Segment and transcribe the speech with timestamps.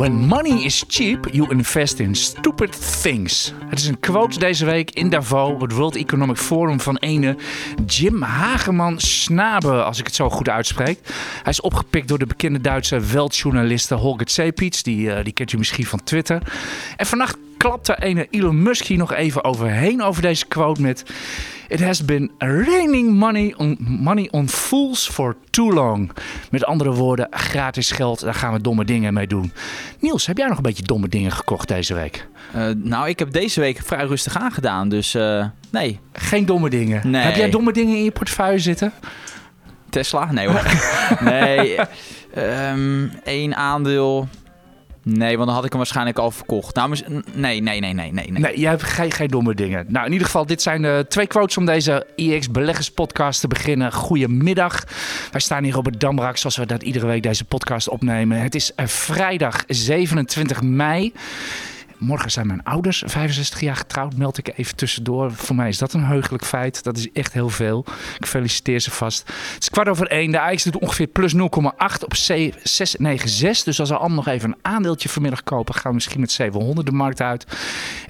[0.00, 3.52] When money is cheap, you invest in stupid things.
[3.68, 7.36] Het is een quote deze week in Davos, het World Economic Forum van ene
[7.86, 10.98] Jim Hageman Snabe, als ik het zo goed uitspreek.
[11.42, 15.58] Hij is opgepikt door de bekende Duitse weltjournaliste Holger Zepitz, die, uh, die kent u
[15.58, 16.42] misschien van Twitter.
[16.96, 21.04] En vannacht klapte ene Elon Musk hier nog even overheen over deze quote met...
[21.70, 26.10] It has been raining money on, money on fools for too long.
[26.50, 29.52] Met andere woorden, gratis geld, daar gaan we domme dingen mee doen.
[30.00, 32.28] Niels, heb jij nog een beetje domme dingen gekocht deze week?
[32.56, 36.00] Uh, nou, ik heb deze week vrij rustig aangedaan, dus uh, nee.
[36.12, 37.10] Geen domme dingen?
[37.10, 37.22] Nee.
[37.22, 38.92] Heb jij domme dingen in je portefeuille zitten?
[39.90, 40.32] Tesla?
[40.32, 40.64] Nee hoor.
[41.32, 41.78] nee.
[42.72, 44.28] Um, één aandeel.
[45.16, 46.74] Nee, want dan had ik hem waarschijnlijk al verkocht.
[46.74, 46.96] Nou,
[47.34, 48.30] nee, nee, nee, nee, nee.
[48.30, 49.84] Nee, jij hebt geen, geen domme dingen.
[49.88, 53.48] Nou, in ieder geval, dit zijn de twee quotes om deze IX Beleggers podcast te
[53.48, 53.92] beginnen.
[53.92, 54.84] Goedemiddag.
[55.30, 58.40] Wij staan hier op het Damrak, zoals we dat iedere week deze podcast opnemen.
[58.40, 61.12] Het is vrijdag 27 mei.
[62.00, 65.32] Morgen zijn mijn ouders 65 jaar getrouwd, meld ik even tussendoor.
[65.32, 66.82] Voor mij is dat een heugelijk feit.
[66.82, 67.84] Dat is echt heel veel.
[68.18, 69.28] Ik feliciteer ze vast.
[69.54, 70.30] Het is kwart over één.
[70.30, 71.38] De Ajax doet ongeveer plus 0,8
[72.04, 73.64] op 696.
[73.64, 76.86] Dus als we allemaal nog even een aandeeltje vanmiddag kopen, gaan we misschien met 700
[76.86, 77.46] de markt uit.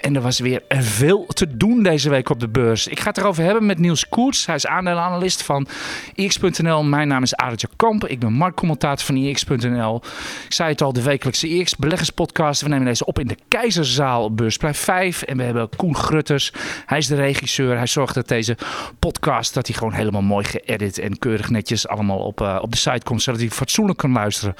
[0.00, 2.86] En er was weer veel te doen deze week op de beurs.
[2.86, 4.46] Ik ga het erover hebben met Niels Koerts.
[4.46, 5.66] Hij is aandelenanalist van
[6.14, 6.82] IX.nl.
[6.82, 8.06] Mijn naam is Adertje Kamp.
[8.06, 10.02] Ik ben marktcommentator van IX.nl.
[10.46, 12.62] Ik zei het al, de wekelijkse IX beleggerspodcast.
[12.62, 15.22] We nemen deze op in de Keizer zaal op Beursplein 5.
[15.22, 16.52] En we hebben Koen Grutters.
[16.86, 17.76] Hij is de regisseur.
[17.76, 18.56] Hij zorgt dat deze
[18.98, 22.76] podcast dat hij gewoon helemaal mooi geëdit en keurig netjes allemaal op, uh, op de
[22.76, 23.22] site komt.
[23.22, 24.54] Zodat hij fatsoenlijk kan luisteren.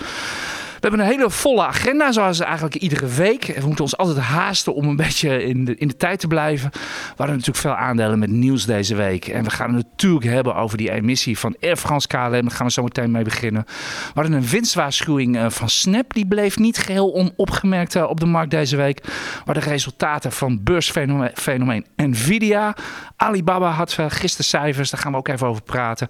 [0.81, 3.45] We hebben een hele volle agenda, zoals eigenlijk iedere week.
[3.45, 6.71] We moeten ons altijd haasten om een beetje in de, in de tijd te blijven.
[6.73, 9.27] We hadden natuurlijk veel aandelen met nieuws deze week.
[9.27, 12.31] En we gaan het natuurlijk hebben over die emissie van Air France KLM.
[12.31, 13.65] Daar gaan we zo meteen mee beginnen.
[13.67, 16.15] We hadden een winstwaarschuwing eh, van Snap.
[16.15, 19.05] Die bleef niet geheel onopgemerkt eh, op de markt deze week.
[19.45, 22.77] Maar de resultaten van beursfenomeen Nvidia.
[23.17, 26.09] Alibaba had gisteren cijfers, daar gaan we ook even over praten.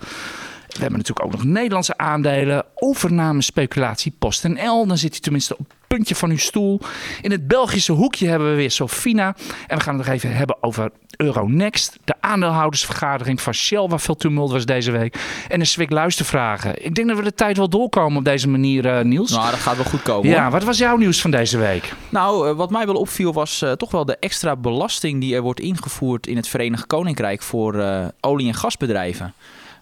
[0.74, 2.64] We hebben natuurlijk ook nog Nederlandse aandelen.
[2.74, 4.86] Overname speculatie PostNL.
[4.86, 6.80] Dan zit hij tenminste op het puntje van uw stoel.
[7.22, 9.36] In het Belgische hoekje hebben we weer Sofina.
[9.66, 11.98] En we gaan het nog even hebben over Euronext.
[12.04, 15.16] De aandeelhoudersvergadering van Shell, waar veel tumult was deze week.
[15.48, 16.84] En de Swik luistervragen.
[16.84, 19.30] Ik denk dat we de tijd wel doorkomen op deze manier, uh, Niels.
[19.30, 20.30] Nou, dat gaat wel goed komen.
[20.30, 21.92] Ja, wat was jouw nieuws van deze week?
[22.08, 25.42] Nou, uh, wat mij wel opviel was uh, toch wel de extra belasting die er
[25.42, 27.84] wordt ingevoerd in het Verenigd Koninkrijk voor
[28.20, 29.34] olie- en gasbedrijven.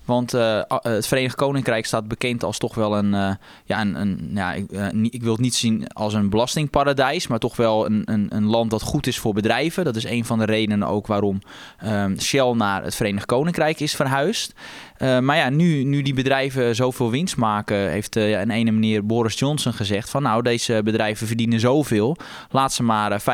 [0.08, 3.30] Want uh, het Verenigd Koninkrijk staat bekend als toch wel een, uh,
[3.64, 4.70] ja, een, een ja, ik,
[5.10, 8.70] ik, wil het niet zien als een belastingparadijs, maar toch wel een, een, een, land
[8.70, 9.84] dat goed is voor bedrijven.
[9.84, 11.40] Dat is een van de redenen ook waarom
[11.84, 14.54] um, Shell naar het Verenigd Koninkrijk is verhuisd.
[14.98, 19.72] Maar ja, nu, nu die bedrijven zoveel winst maken, heeft een ene meneer Boris Johnson
[19.72, 22.16] gezegd van nou, deze bedrijven verdienen zoveel,
[22.50, 23.24] laat ze maar 25%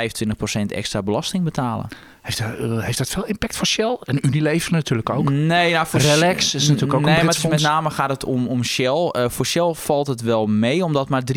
[0.67, 1.89] extra belasting betalen.
[2.25, 3.99] Heeft dat, uh, heeft dat veel impact voor Shell?
[4.03, 5.31] En Unilever natuurlijk ook?
[5.31, 8.47] Nee, nou voor Relax is natuurlijk ook nee, een maar met name gaat het om,
[8.47, 9.13] om Shell.
[9.13, 11.37] Uh, voor Shell valt het wel mee, omdat maar 3%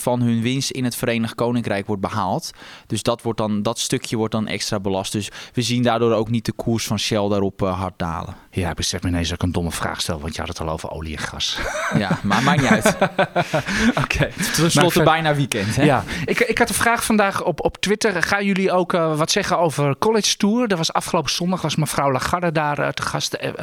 [0.00, 2.50] van hun winst in het Verenigd Koninkrijk wordt behaald.
[2.86, 5.12] Dus dat, wordt dan, dat stukje wordt dan extra belast.
[5.12, 8.34] Dus we zien daardoor ook niet de koers van Shell daarop uh, hard dalen.
[8.50, 10.68] Ja, besef me ineens dat ik een domme vraag stel, want je had het al
[10.68, 11.58] over olie en gas.
[11.96, 12.86] Ja, maar maakt niet uit.
[12.96, 14.00] Oké.
[14.00, 14.32] Okay.
[14.54, 15.82] Ten slotte bijna weekend, hè?
[15.82, 18.22] Ja, ik, ik had een vraag vandaag op, op Twitter.
[18.22, 20.70] Gaan jullie ook uh, wat zeggen over college tour?
[20.70, 23.54] Er was afgelopen zondag was mevrouw Lagarde daar uh, te gast, de, uh,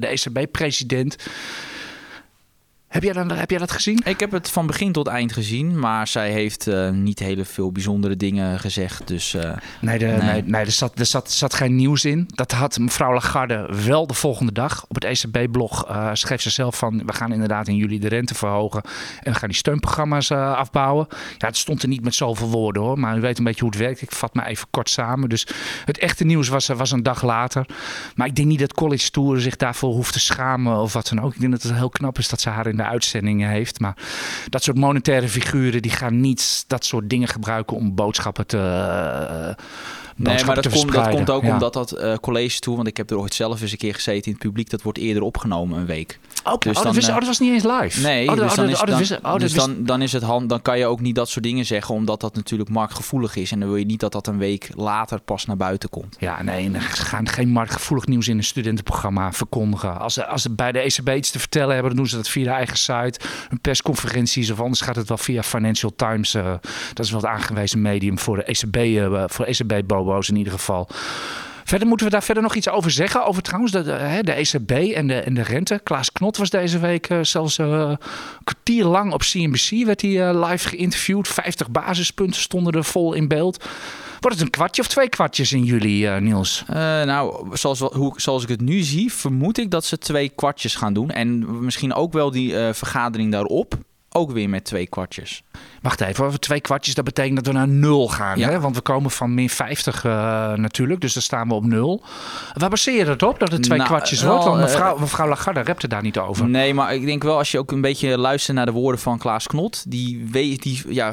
[0.00, 1.16] de ECB-president.
[2.94, 4.00] Heb jij, dan, heb jij dat gezien?
[4.04, 7.72] Ik heb het van begin tot eind gezien, maar zij heeft uh, niet hele veel
[7.72, 9.08] bijzondere dingen gezegd.
[9.08, 10.18] Dus, uh, nee, de, nee.
[10.18, 12.28] nee, nee, er, zat, er zat, zat geen nieuws in.
[12.34, 14.84] Dat had mevrouw Lagarde wel de volgende dag.
[14.88, 17.02] Op het ECB-blog uh, schreef ze zelf van...
[17.06, 18.82] we gaan inderdaad in juli de rente verhogen...
[19.22, 21.06] en we gaan die steunprogramma's afbouwen.
[21.38, 23.70] Ja, het stond er niet met zoveel woorden hoor, maar u weet een beetje hoe
[23.70, 24.02] het werkt.
[24.02, 25.28] Ik vat me even kort samen.
[25.28, 25.46] Dus
[25.84, 27.66] het echte nieuws was, was een dag later.
[28.14, 31.20] Maar ik denk niet dat College Tour zich daarvoor hoeft te schamen of wat dan
[31.20, 31.34] ook.
[31.34, 33.80] Ik denk dat het heel knap is dat ze haar in de de uitzendingen heeft.
[33.80, 33.96] Maar
[34.48, 38.56] dat soort monetaire figuren die gaan niet dat soort dingen gebruiken om boodschappen te.
[38.56, 39.64] Uh,
[40.16, 43.10] Nee, maar dat komt, dat komt ook omdat dat uh, college toe, want ik heb
[43.10, 45.86] er ooit zelf eens een keer gezeten in het publiek, dat wordt eerder opgenomen een
[45.86, 46.18] week.
[46.44, 48.00] Oké, dus oh, dat, oh, dat was niet eens live.
[48.00, 48.78] Nee, oh, dus, dan, is,
[49.22, 51.64] dan, dus dan, dan is het hand, dan kan je ook niet dat soort dingen
[51.64, 53.52] zeggen, omdat dat natuurlijk marktgevoelig is.
[53.52, 56.16] En dan wil je niet dat dat een week later pas naar buiten komt.
[56.18, 60.00] Ja, nee, ze gaan geen marktgevoelig nieuws in een studentenprogramma verkondigen.
[60.00, 62.28] Als ze, als ze bij de ECB iets te vertellen hebben, dan doen ze dat
[62.28, 62.73] via de eigen
[63.50, 66.34] een persconferenties of anders gaat het wel via Financial Times.
[66.34, 66.54] Uh,
[66.94, 70.88] dat is wel het aangewezen medium voor de ECB, eh, voor ECB-bobo's in ieder geval.
[71.64, 73.26] Verder moeten we daar verder nog iets over zeggen.
[73.26, 73.82] Over trouwens de,
[74.22, 75.80] de, ECB en de, en de rente.
[75.84, 77.98] Klaas Knot was deze week uh, zelfs uh, een
[78.44, 79.84] kwartier lang op CNBC.
[79.84, 81.28] Werd hij uh, live geïnterviewd.
[81.28, 83.64] 50 basispunten stonden er vol in beeld.
[84.20, 86.64] Wordt het een kwartje of twee kwartjes in juli, Niels?
[86.66, 90.92] nou, zoals, hoe, zoals ik het nu zie, vermoed ik dat ze twee kwartjes gaan
[90.92, 91.10] doen.
[91.10, 93.74] En misschien ook wel die vergadering daarop
[94.14, 95.42] ook weer met twee kwartjes.
[95.84, 98.38] Wacht even, over twee kwartjes, dat betekent dat we naar nul gaan.
[98.38, 98.48] Ja.
[98.48, 98.60] Hè?
[98.60, 100.12] Want we komen van min 50 uh,
[100.52, 102.02] natuurlijk, dus dan staan we op nul.
[102.54, 104.44] Waar baseer je dat op, dat het twee nou, kwartjes wordt?
[104.44, 106.48] Want mevrouw, uh, mevrouw Lagarde repte daar niet over.
[106.48, 109.18] Nee, maar ik denk wel als je ook een beetje luistert naar de woorden van
[109.18, 111.12] Klaas Knot, die, die ja,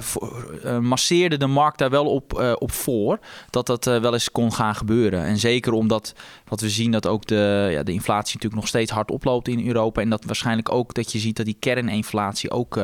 [0.66, 3.20] uh, masseerde de markt daar wel op, op voor,
[3.50, 5.24] dat dat wel eens kon gaan gebeuren.
[5.24, 6.14] En zeker omdat
[6.48, 9.68] wat we zien dat ook de, ja, de inflatie natuurlijk nog steeds hard oploopt in
[9.68, 10.02] Europa.
[10.02, 12.80] En dat waarschijnlijk ook dat je ziet dat die kerninflatie ook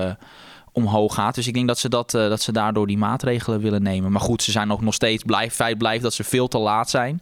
[0.78, 1.36] omhoog gaat.
[1.36, 4.12] Dus ik denk dat ze, dat, uh, dat ze daardoor die maatregelen willen nemen.
[4.12, 6.90] Maar goed, ze zijn ook nog steeds blijf, feit blijft dat ze veel te laat
[6.90, 7.22] zijn.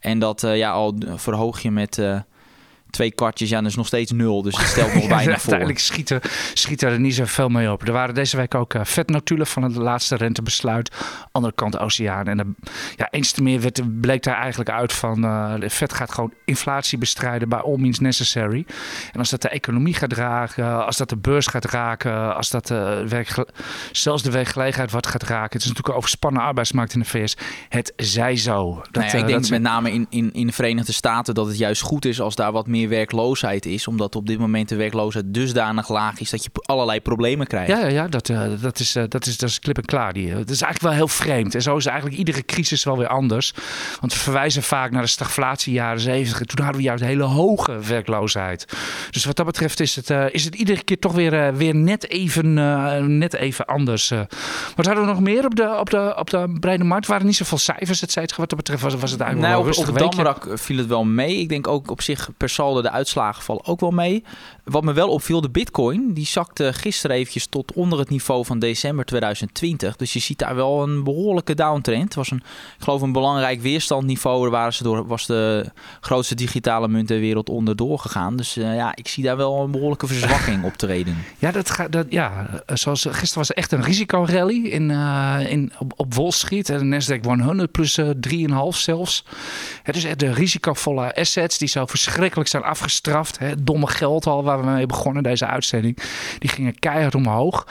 [0.00, 2.20] En dat uh, ja, al verhoog je met uh,
[2.94, 4.42] twee kwartjes, ja, dat is nog steeds nul.
[4.42, 5.52] Dus het stelt nog weinig voor.
[5.52, 6.18] Uiteindelijk schiet
[6.54, 7.86] schiet er niet zoveel mee op.
[7.86, 10.90] Er waren deze week ook uh, vetnotulen van het laatste rentebesluit.
[11.32, 12.26] Andere kant oceaan.
[12.26, 12.44] En uh,
[12.96, 15.24] ja, eens te meer werd, bleek daar eigenlijk uit van...
[15.24, 18.66] Uh, vet gaat gewoon inflatie bestrijden bij all means necessary.
[19.12, 22.36] En als dat de economie gaat raken, als dat de beurs gaat raken...
[22.36, 23.44] als dat de werk,
[23.92, 25.52] zelfs de werkgelegenheid wat gaat raken...
[25.52, 27.36] het is natuurlijk een overspannen arbeidsmarkt in de VS.
[27.68, 28.74] Het zij zo.
[28.74, 31.34] Dat, nou ja, ik denk dat met name in, in, in de Verenigde Staten...
[31.34, 33.86] dat het juist goed is als daar wat meer werkloosheid is.
[33.86, 37.70] Omdat op dit moment de werkloosheid dusdanig laag is dat je allerlei problemen krijgt.
[37.70, 40.12] Ja, ja, ja dat, uh, dat, is, uh, dat, is, dat is klip en klaar.
[40.12, 41.54] Die, dat is eigenlijk wel heel vreemd.
[41.54, 43.54] En zo is eigenlijk iedere crisis wel weer anders.
[44.00, 46.46] Want we verwijzen vaak naar de stagflatiejaren 70.
[46.46, 48.66] Toen hadden we juist hele hoge werkloosheid.
[49.10, 52.08] Dus wat dat betreft is het, uh, is het iedere keer toch weer, weer net,
[52.08, 52.54] even,
[53.18, 54.08] net even anders.
[54.74, 57.06] Wat hadden we nog meer op de, op de, op de brede markt?
[57.06, 58.36] waren niet zoveel cijfers, et cetera.
[58.36, 61.04] Wat dat betreft was, was het eigenlijk nou, wel rustig Op Damrak viel het wel
[61.04, 61.36] mee.
[61.36, 64.24] Ik denk ook op zich per saldo de uitslagen vallen ook wel mee.
[64.64, 68.58] Wat me wel opviel, de bitcoin, die zakte gisteren eventjes tot onder het niveau van
[68.58, 69.96] december 2020.
[69.96, 72.04] Dus je ziet daar wel een behoorlijke downtrend.
[72.04, 72.42] Het was een,
[72.76, 74.42] ik geloof een belangrijk weerstandniveau.
[74.42, 78.36] Daar waren ze door, was de grootste digitale munt ter wereld onder doorgegaan.
[78.36, 81.16] Dus uh, ja, ik zie daar wel een behoorlijke verzwakking optreden.
[81.38, 85.72] Ja, dat gaat, dat, ja, zoals gisteren was er echt een risicorally in, uh, in,
[85.78, 86.66] op, op Wall Street.
[86.66, 89.24] De Nasdaq 100 plus uh, eh, 3,5 zelfs.
[89.82, 93.38] Het is echt de risicovolle assets die zo verschrikkelijk zijn afgestraft.
[93.38, 93.64] Hè.
[93.64, 95.98] Domme geld al waar we mee begonnen, deze uitzending.
[96.38, 97.66] Die gingen keihard omhoog.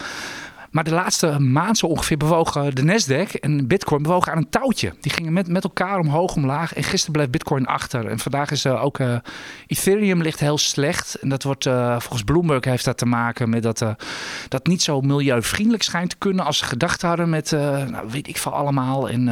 [0.73, 4.93] Maar de laatste maand zo ongeveer bewogen de Nasdaq en Bitcoin bewogen aan een touwtje.
[4.99, 6.73] Die gingen met, met elkaar omhoog, omlaag.
[6.73, 8.07] En gisteren bleef Bitcoin achter.
[8.07, 9.15] En vandaag is er ook uh,
[9.67, 11.15] Ethereum ligt heel slecht.
[11.15, 13.85] En dat wordt uh, volgens Bloomberg heeft dat te maken met dat
[14.47, 18.37] dat niet zo milieuvriendelijk schijnt te kunnen als ze gedacht hadden met, nou, weet ik
[18.37, 19.09] veel allemaal.
[19.09, 19.27] En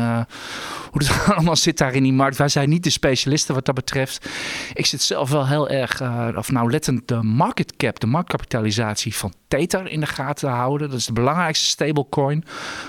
[0.91, 2.37] hoe het allemaal zit daar in die markt.
[2.37, 4.29] Wij zijn niet de specialisten wat dat betreft.
[4.73, 6.01] Ik zit zelf wel heel erg,
[6.35, 10.89] of nauwlettend de market cap, de marktkapitalisatie van Tether in de gaten te houden.
[10.89, 12.45] Dat is de belangrijkste stablecoin.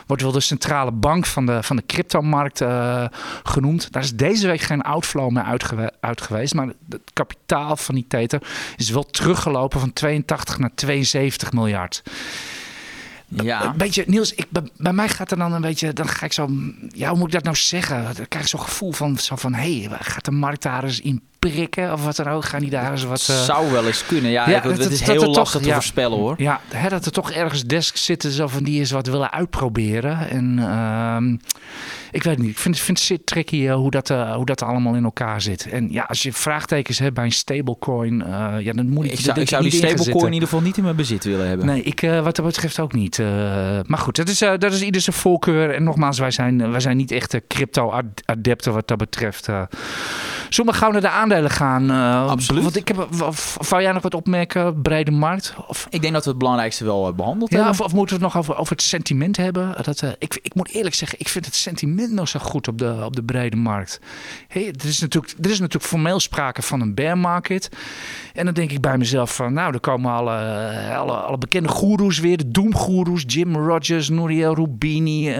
[0.06, 3.04] Wordt wel de centrale bank van de, van de cryptomarkt uh,
[3.42, 3.92] genoemd.
[3.92, 5.60] Daar is deze week geen outflow meer
[6.00, 6.54] uit, geweest.
[6.54, 8.42] Maar het kapitaal van die Tether
[8.76, 12.02] is wel teruggelopen van 82 naar 72 miljard.
[13.28, 13.64] Ja.
[13.64, 14.46] Een beetje, Niels, ik,
[14.76, 16.48] bij, mij gaat er dan een beetje, dan ga ik zo,
[16.88, 18.04] ja, hoe moet ik dat nou zeggen?
[18.04, 21.00] Dan krijg ik zo'n gevoel van, zo van, hé, hey, gaat de markt daar eens
[21.00, 22.44] in prikken of wat dan ook?
[22.44, 23.28] Gaan die daar eens wat...
[23.30, 23.42] Uh...
[23.42, 24.48] Zou wel eens kunnen, ja.
[24.48, 26.34] ja dat, is heel lastig te voorspellen, hoor.
[26.38, 30.30] Ja, hè, dat er toch ergens desk zitten zo van die eens wat willen uitproberen.
[30.30, 31.38] En uh,
[32.10, 34.94] ik weet niet, ik vind, vind het tricky uh, hoe, dat, uh, hoe dat allemaal
[34.94, 35.68] in elkaar zit.
[35.68, 38.24] En ja, als je vraagtekens hebt bij een stablecoin,
[38.58, 39.12] ja, dan moet ik...
[39.12, 41.66] Ik zou, ik zou die stablecoin in ieder geval niet in mijn bezit willen hebben.
[41.66, 43.18] Nee, ik, wat dat betreft ook niet.
[43.86, 45.70] maar goed, dat is, dat is ieder zijn voorkeur.
[45.74, 49.48] En nogmaals, wij zijn, wij zijn niet echt crypto-adepten wat dat betreft.
[50.54, 51.90] Zullen we gauw naar de aandelen gaan?
[51.90, 52.62] Uh, Absoluut.
[52.62, 53.08] Want ik heb,
[53.68, 55.54] wou jij nog wat opmerken, brede markt?
[55.66, 55.86] Of?
[55.90, 57.74] Ik denk dat we het belangrijkste wel uh, behandeld ja, hebben.
[57.74, 59.74] Of, of, moeten we het nog over, over het sentiment hebben?
[59.82, 62.78] Dat, uh, ik, ik moet eerlijk zeggen, ik vind het sentiment nog zo goed op
[62.78, 64.00] de, op de brede markt.
[64.48, 67.68] Hey, er, is natuurlijk, er is natuurlijk formeel sprake van een bear market.
[68.34, 70.36] En dan denk ik bij mezelf van, nou, er komen alle,
[70.96, 72.36] alle, alle bekende goeroes weer.
[72.36, 75.36] De doemgoeroes, Jim Rogers, Nouriel Rubini,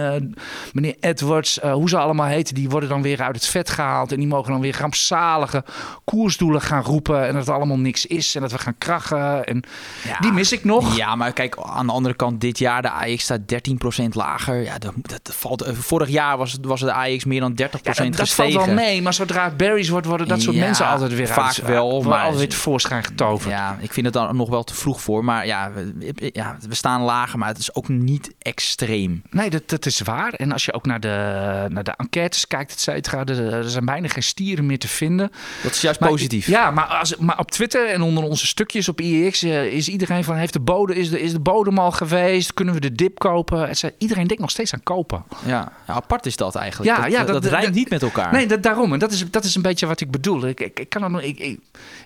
[0.73, 2.55] meneer Edwards, hoe ze allemaal heten.
[2.55, 4.11] Die worden dan weer uit het vet gehaald.
[4.11, 4.73] En die mogen dan weer
[5.09, 5.63] rampzalige
[6.03, 7.27] koersdoelen gaan roepen.
[7.27, 8.35] En dat het allemaal niks is.
[8.35, 9.45] En dat we gaan krachen.
[9.45, 9.63] En
[10.03, 10.19] Ja.
[10.19, 10.95] die mis ik nog.
[10.95, 14.63] Ja, maar kijk, aan de andere kant, dit jaar de AX staat 13% lager.
[14.63, 18.03] Ja, dat, dat valt, eh, vorig jaar was, was de AX meer dan 30% Ja,
[18.03, 18.53] dat, dat gestegen.
[18.53, 21.27] valt wel mee, maar zodra het berries wordt, worden dat soort Ja, mensen altijd weer
[21.27, 23.51] vaak uit, wel, maar- altijd weer tevoorschijn getoverd.
[23.53, 25.23] Ja, ik vind het dan nog wel te vroeg voor.
[25.23, 29.21] Maar ja, we, ja, we staan lager, maar het is ook niet extreem.
[29.29, 30.33] Nee, dat, dat is waar.
[30.33, 33.85] En als je ook naar de, naar de enquêtes kijkt, et cetera, er, er zijn
[33.85, 35.31] bijna geen stieren meer te vinden.
[35.63, 36.47] Dat is juist Maar- positief.
[36.47, 40.23] Ja, maar, als, maar op Twitter en onder onze stukjes op IEX eh, is iedereen
[40.23, 40.35] van...
[40.35, 42.53] Heeft de bodem, is, de, is de bodem al geweest?
[42.53, 43.69] Kunnen we de dip kopen?
[43.97, 45.23] Iedereen denkt nog steeds aan kopen.
[45.45, 46.97] Ja, ja, apart is dat eigenlijk.
[46.97, 48.31] Ja, dat, ja, dat, rijmt niet met elkaar.
[48.33, 48.93] Nee, dat, daarom.
[48.93, 50.47] En dat is, dat is een beetje wat ik bedoel.
[50.47, 51.59] Ik, ik, ik, kan ik, ik,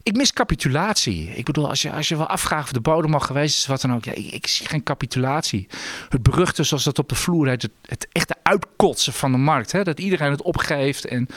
[0.04, 1.32] ik mis capitulatie.
[1.36, 3.82] Ik bedoel, als je, als je wel afvraagt of de bodem al geweest is, wat
[3.82, 4.06] dan ook.
[4.06, 5.68] Ja, ik, ik zie geen capitulatie.
[6.10, 9.72] Het beruchte, zoals dat op de vloer heet, het, het echte uitkotsen van de markt.
[9.72, 9.84] Hè?
[9.84, 11.28] Dat iedereen het opgeeft en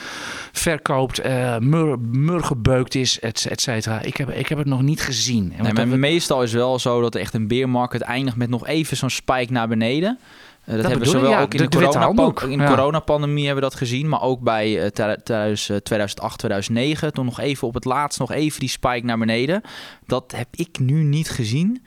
[0.51, 4.01] verkoopt, eh mur, murgebeukt is, et, et cetera.
[4.01, 5.43] Ik heb, ik heb het nog niet gezien.
[5.43, 8.49] En Nee, want maar dat- meestal is wel zo dat echt een beermarket eindigt met
[8.49, 10.19] nog even zo'n spike naar beneden.
[10.65, 12.69] Eh, dat, hebben we zowel ja, ook in de- de, de corona in de Ja.
[12.69, 14.09] coronapandemie hebben we dat gezien.
[14.09, 15.11] Maar ook bij eh,
[15.49, 17.13] eh, 2008, 2009.
[17.13, 19.61] Toen nog even op het laatst nog even die spike naar beneden.
[20.05, 21.83] Dat heb ik nu niet gezien.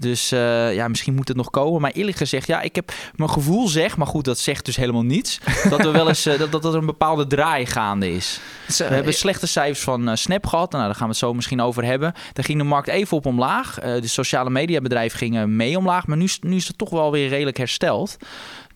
[0.00, 1.80] Dus eh, ja, misschien moet het nog komen.
[1.80, 5.02] Maar eerlijk gezegd, ja, ik heb mijn gevoel zeg, maar goed, dat zegt dus helemaal
[5.02, 5.38] niets.
[5.70, 8.40] dat we wel eens eh, dat, dat er een bepaalde draai gaande is.
[8.88, 10.72] We hebben slechte cijfers van eh, Snap gehad.
[10.72, 12.12] Nou, daar gaan we het zo misschien over hebben.
[12.32, 13.78] Daar ging de markt even op omlaag.
[13.78, 16.06] Eh, de sociale mediabedrijven gingen mee omlaag.
[16.06, 18.16] Maar nu, is- nu is het toch wel weer redelijk hersteld.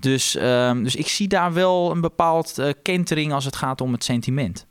[0.00, 3.92] Dus, ehm, dus ik zie daar wel een bepaald eh, kentering als het gaat om
[3.92, 4.66] het sentiment.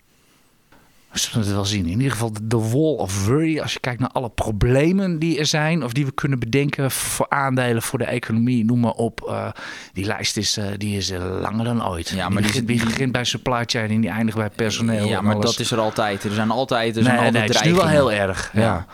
[1.13, 1.85] We zullen het wel zien.
[1.85, 3.59] In ieder geval de- wall of worry.
[3.59, 5.83] Als je kijkt naar alle problemen die er zijn.
[5.83, 8.65] Of die we kunnen bedenken voor aandelen, voor de economie.
[8.65, 9.21] Noem maar op.
[9.27, 9.47] eh,
[9.93, 12.09] die lijst is, eh, die is eh, langer dan ooit.
[12.09, 15.07] Ja, maar die, begint, die begint bij supply chain en die eindigt bij personeel.
[15.07, 15.45] ja, maar alles.
[15.45, 16.23] dat is er altijd.
[16.23, 18.49] Er zijn altijd, er nee, zijn nee, altijd het is nu wel heel erg.
[18.53, 18.61] Ja.
[18.61, 18.85] Ja.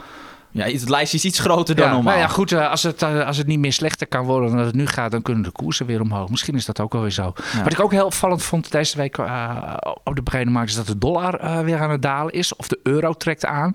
[0.51, 2.13] Ja, het lijst is iets groter dan Ja, normaal.
[2.13, 4.65] nou ja, goed, eh, als het, eh, als het niet meer slechter kan worden dan
[4.65, 6.29] het nu gaat, dan kunnen de koersen weer omhoog.
[6.29, 7.33] Misschien is dat ook wel weer zo.
[7.53, 7.63] Ja.
[7.63, 10.87] Wat ik ook heel opvallend vond deze week eh, op de brede markt is dat
[10.87, 12.55] de dollar weer aan het dalen is.
[12.55, 13.73] Of de euro trekt aan.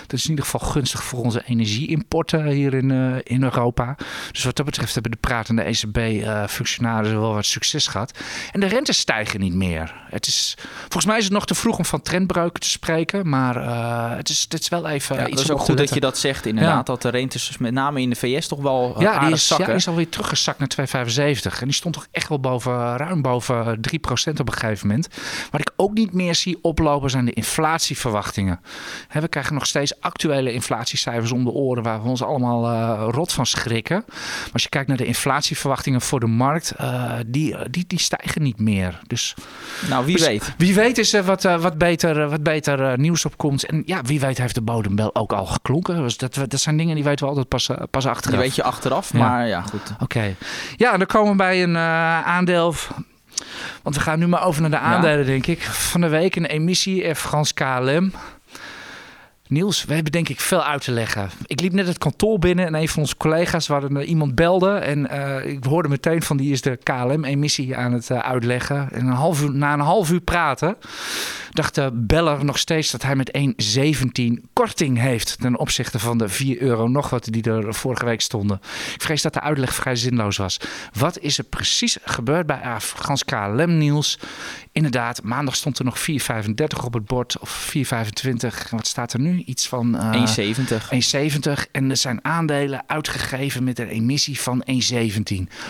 [0.00, 2.90] Dat is in ieder geval gunstig voor onze energieimporten hier in,
[3.22, 3.96] in Europa.
[4.32, 8.18] Dus wat dat betreft hebben de pratende ECB-functionarissen wel wat succes gehad.
[8.52, 9.94] En de rentes stijgen niet meer.
[10.10, 13.28] Het is, volgens mij is het nog te vroeg om van trendbreuken te spreken.
[13.28, 13.56] Maar
[14.16, 16.13] het, is, het is wel even Ja, iets dat is ook goed dat je dat
[16.18, 16.76] zegt, inderdaad.
[16.76, 16.82] Ja.
[16.82, 19.40] Dat de rentes, met name in de VS, toch wel eh, Ja, die aardig is,
[19.42, 19.66] ja, zakken.
[19.66, 21.58] die is alweer teruggezakt naar 2,75.
[21.60, 25.08] En die stond toch echt wel boven, ruim boven 3% op een gegeven moment.
[25.50, 28.60] Wat ik ook niet meer zie oplopen zijn de inflatieverwachtingen.
[29.12, 33.32] We krijgen nog steeds actuele inflatiecijfers om de oren waar we ons allemaal eh, rot
[33.32, 34.04] van schrikken.
[34.06, 38.42] Maar als je kijkt naar de inflatieverwachtingen voor de markt, eh, die, die, die stijgen
[38.42, 39.00] niet meer.
[39.06, 39.34] Dus
[39.88, 40.54] Nou, wie Dus weet.
[40.58, 43.64] wie weet is er wat, eh, wat beter, eh, wat beter eh, nieuws opkomt.
[43.66, 46.02] En ja, wie weet heeft de bodembel ook al geklonken.
[46.04, 48.40] Dus dat, dat zijn dingen die weten we altijd pas, eh, pas Die achteraf.
[48.40, 49.18] weet je achteraf, Ja.
[49.18, 49.92] maar ja, goed.
[50.00, 50.34] Oké.
[50.76, 52.74] Ja, en dan komen we bij een eh, aandeel.
[53.82, 55.62] Want we gaan nu maar over naar de aandelen, denk ik.
[55.62, 58.12] Van de week een emissie, Air France KLM.
[59.54, 61.30] Niels, we hebben denk ik veel uit te leggen.
[61.46, 64.70] Ik liep net het kantoor binnen en een van onze collega's, waar er iemand belde.
[64.70, 68.88] En eh, ik hoorde meteen van die is de KLM-emissie aan het eh, uitleggen.
[68.92, 70.76] En een half uur, na een half uur praten
[71.54, 73.38] dacht de beller nog steeds dat hij met
[74.18, 78.20] 1,17 korting heeft ten opzichte van de 4 euro nog wat die er vorige week
[78.20, 78.60] stonden.
[78.94, 80.60] Ik vrees dat de uitleg vrij zinloos was.
[80.92, 84.18] Wat is er precies gebeurd bij France KLM Niels?
[84.72, 88.70] Inderdaad, maandag stond er nog 4,35 op het bord of 4,25.
[88.70, 89.42] Wat staat er nu?
[89.44, 90.52] Iets van eh, 1,70.
[91.56, 94.76] 1,70 en er zijn aandelen uitgegeven met een emissie van 1,17.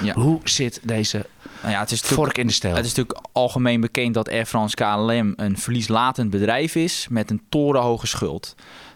[0.03, 0.15] Ja.
[0.15, 1.27] Hoe zit deze
[1.63, 2.75] Nou ja, het is vork in de stijl?
[2.75, 7.43] Het is natuurlijk algemeen bekend dat Air France KLM een verlieslatend bedrijf is met een
[7.49, 8.55] torenhoge schuld.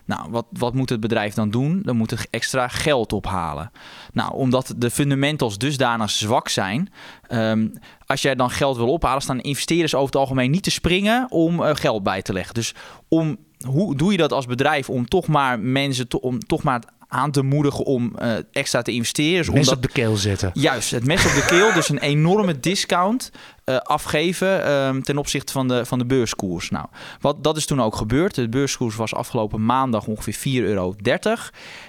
[0.09, 1.83] Nou, wat, wat moet het bedrijf dan doen?
[1.83, 3.71] Dan moet het extra geld ophalen.
[4.13, 6.93] Nou, omdat de fundamentals dusdanig zwak zijn,
[7.27, 7.69] ehm,
[8.07, 11.63] als jij dan geld wil ophalen, staan investeerders over het algemeen niet te springen om
[11.63, 12.55] eh, geld bij te leggen.
[12.55, 12.75] Dus
[13.09, 16.83] om, hoe doe je dat als bedrijf om toch maar mensen, to- om toch maar
[17.09, 19.45] aan te moedigen om eh, extra te investeren.
[19.45, 20.51] Dus Mes op de keel zetten.
[20.55, 21.73] Juist, het mes op de keel.
[21.73, 23.31] dus een enorme discount
[23.65, 26.71] eh, afgeven ehm, ten opzichte van de, van de beurskoers.
[26.71, 26.87] Nou,
[27.21, 28.35] wat, dat is toen ook gebeurd.
[28.35, 30.95] De beurskoers was afgelopen maandag ongeveer 4,30 euro.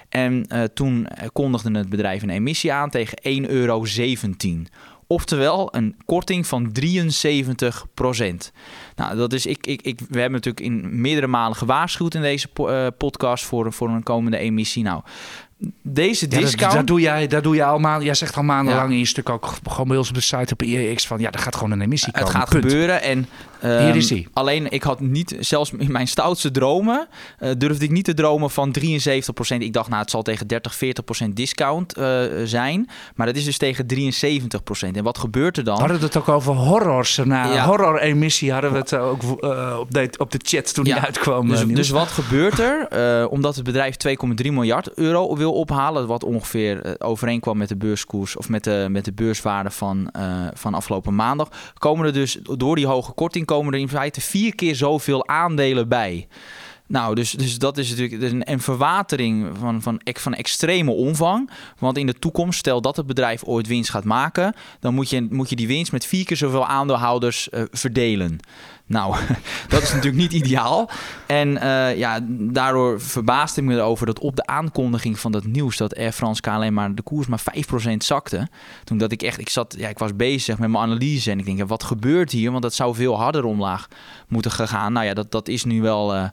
[0.08, 3.84] En eh, toen kondigde het bedrijf een emissie aan tegen 1,17 euro.
[5.06, 7.86] Oftewel een korting van 73
[9.00, 12.48] Nou, dat is, ik, ik, ik, we hebben natuurlijk in meerdere malen gewaarschuwd in deze
[12.54, 14.82] eh, podcast voor, voor een komende emissie.
[14.82, 15.02] Nou,
[15.82, 16.74] deze Ja, dat, discount...
[16.74, 18.04] dat doe jij, dat doe jij al maanden.
[18.04, 18.92] Jij zegt al maandenlang Ja.
[18.92, 21.38] in je stuk ook gewoon bij ons op de site op IEX van ja, er
[21.38, 22.28] gaat gewoon een emissie komen.
[22.28, 22.62] Het gaat Punt.
[22.64, 23.28] gebeuren en
[23.60, 24.26] ehm, Hier is hij.
[24.32, 28.50] alleen ik had niet, zelfs in mijn stoutste dromen, eh, durfde ik niet te dromen
[28.50, 29.62] van 73%.
[29.62, 33.58] Ik dacht nou het zal tegen 30, 40% discount eh, zijn, maar dat is dus
[33.58, 34.96] tegen 73%.
[34.96, 35.74] En wat gebeurt er dan?
[35.74, 37.16] We hadden het ook over horrors.
[37.24, 37.64] Na Ja.
[37.66, 39.22] horror-emissie hadden we het eh, ook
[39.80, 41.48] op, de, op de chat toen die uitkwam.
[41.48, 43.28] Dus, dus wat gebeurt er?
[43.28, 48.36] Omdat het bedrijf 2,3 miljard euro wil ophalen, wat ongeveer eh, overeenkwam met de beurskoers
[48.36, 52.76] of met de, met de beurswaarde van, eh, van afgelopen maandag, komen er dus door
[52.76, 56.28] die hoge korting komen er in feite vier keer zoveel aandelen bij.
[56.90, 61.50] Nou, dus, dus dat is natuurlijk een, een verwatering van, van, van extreme omvang.
[61.78, 65.26] Want in de toekomst, stel dat het bedrijf ooit winst gaat maken, dan moet je,
[65.30, 68.38] moet je die winst met vier keer zoveel aandeelhouders eh, verdelen.
[68.90, 69.16] Nou,
[69.68, 70.90] dat is natuurlijk niet ideaal.
[71.26, 75.76] En eh, ja, daardoor verbaasde ik me erover dat op de aankondiging van dat nieuws
[75.76, 77.42] dat Air France KLM maar de koers maar
[77.92, 78.48] 5% zakte.
[78.84, 81.44] Toen dat ik echt, ik zat, ja, ik was bezig met mijn analyse en ik
[81.44, 82.50] denk, wat gebeurt hier?
[82.50, 83.88] Want dat zou veel harder omlaag
[84.28, 84.92] moeten gegaan.
[84.92, 86.28] Nou ja, dat, dat is nu wel, eh,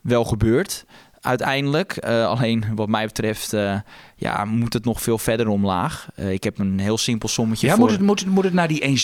[0.00, 0.84] wel gebeurd.
[1.20, 3.52] Uiteindelijk, Eh, alleen wat mij betreft,
[4.20, 6.08] ja, moet het nog veel verder omlaag.
[6.14, 7.82] Eh, ik heb een heel simpel sommetje ja, voor.
[7.82, 8.98] moet, het, moet, het, moet het naar die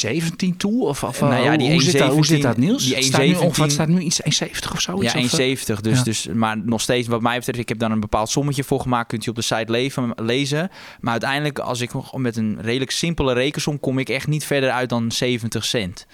[0.52, 0.84] 1,17 toe?
[0.86, 2.84] Of, of Nou ja, hoe- die hoe, zit dat, hoe 1,17 zit dat, Niels?
[2.84, 5.12] die staat nu, of 1,17 wat staat nu iets 1,70 of zoiets?
[5.12, 5.48] Ja, of, eh?
[5.76, 5.80] 1,70.
[5.80, 6.04] Dus, Ja.
[6.04, 9.08] dus, maar nog steeds, wat mij betreft, ik heb daar een bepaald sommetje voor gemaakt.
[9.08, 10.70] Kunt u op de site leven, lezen.
[11.00, 14.88] Maar uiteindelijk, als ik met een redelijk simpele rekensom, kom ik echt niet verder uit
[14.88, 16.06] dan 70 cent.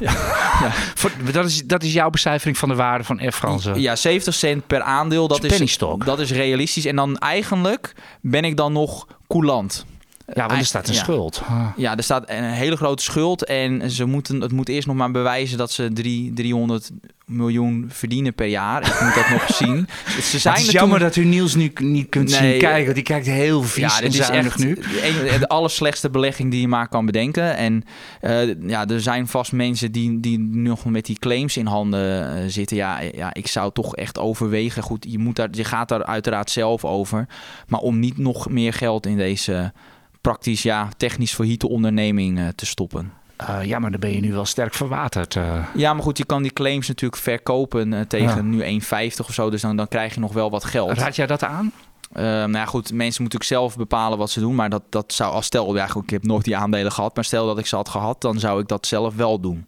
[0.94, 3.80] Voor- dat, is, dat is jouw becijfering van de waarde van Air France.
[3.80, 5.28] Ja, 70 cent per aandeel.
[5.28, 6.04] Dat is is, penny stock.
[6.04, 6.84] dat is realistisch.
[6.84, 9.84] En dan eigenlijk ben ik dan nog coulant.
[10.34, 11.00] Ja, want er staat een Ja.
[11.00, 11.42] schuld.
[11.48, 11.66] Ah.
[11.76, 13.44] Ja, er staat een hele grote schuld.
[13.44, 16.90] En ze moeten, het moet eerst nog maar bewijzen dat ze drie, 300
[17.26, 18.86] miljoen verdienen per jaar.
[18.86, 19.88] Ik moet dat nog zien.
[20.22, 22.58] Ze zijn het is er jammer toen- dat u Niels nu niet kunt Nee, zien
[22.60, 22.82] kijken.
[22.84, 24.78] want Die kijkt heel vies en dit is zuinig echt nu.
[25.02, 27.56] een- de allerslechtste belegging die je maar kan bedenken.
[27.56, 27.84] En
[28.20, 32.42] eh, ja, er zijn vast mensen die, die nog met die claims in handen eh,
[32.48, 32.76] zitten.
[32.76, 34.82] Ja, ja, ik zou toch echt overwegen.
[34.82, 37.26] Goed, je, moet daar, je gaat daar uiteraard zelf over.
[37.68, 39.72] Maar om niet nog meer geld in deze
[40.22, 43.12] praktisch, ja, technisch failliete onderneming eh, te stoppen.
[43.36, 45.36] Eh, ja, maar dan ben je nu wel sterk verwaterd.
[45.36, 45.64] eh.
[45.74, 48.42] Ja, maar goed, je kan die claims natuurlijk verkopen tegen Ja.
[48.42, 49.50] nu 1,50 of zo.
[49.50, 50.98] Dus dan, dan krijg je nog wel wat geld.
[50.98, 51.72] Raad jij dat aan?
[52.14, 54.54] Nou ja, goed, mensen moeten natuurlijk zelf bepalen wat ze doen.
[54.54, 57.14] Maar dat, dat zou, als stel, ja, goed, ik heb nooit die aandelen gehad.
[57.14, 59.66] Maar stel dat ik ze had gehad, dan zou ik dat zelf wel doen.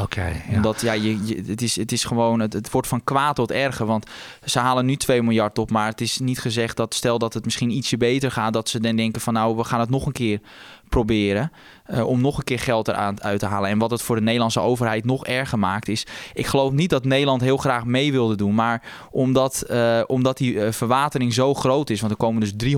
[0.00, 0.42] Oké.
[0.54, 3.86] Omdat ja, je, het, is, het is gewoon, het, het wordt van kwaad tot erger.
[3.86, 4.06] Want
[4.44, 5.70] ze halen nu 2 miljard op.
[5.70, 8.80] Maar het is niet gezegd dat, stel dat het misschien ietsje beter gaat, dat ze
[8.80, 10.40] dan denken van nou, we gaan het nog een keer
[10.88, 11.52] proberen.
[11.86, 13.70] eh, om nog een keer geld eraan uit te halen.
[13.70, 16.06] En wat het voor de Nederlandse overheid nog erger maakt is...
[16.34, 18.54] Ik geloof niet dat Nederland heel graag mee wilde doen.
[18.54, 22.00] Maar omdat, eh, omdat die eh, verwatering zo groot is...
[22.00, 22.74] want er komen dus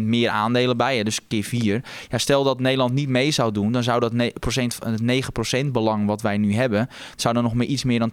[0.00, 0.96] 300% meer aandelen bij.
[0.96, 1.84] Hè, dus keer 4.
[2.08, 3.72] Ja, stel dat Nederland niet mee zou doen...
[3.72, 5.02] dan zou dat procent, het
[5.66, 6.88] 9% belang wat wij nu hebben...
[7.16, 8.12] zou dan nog maar iets meer dan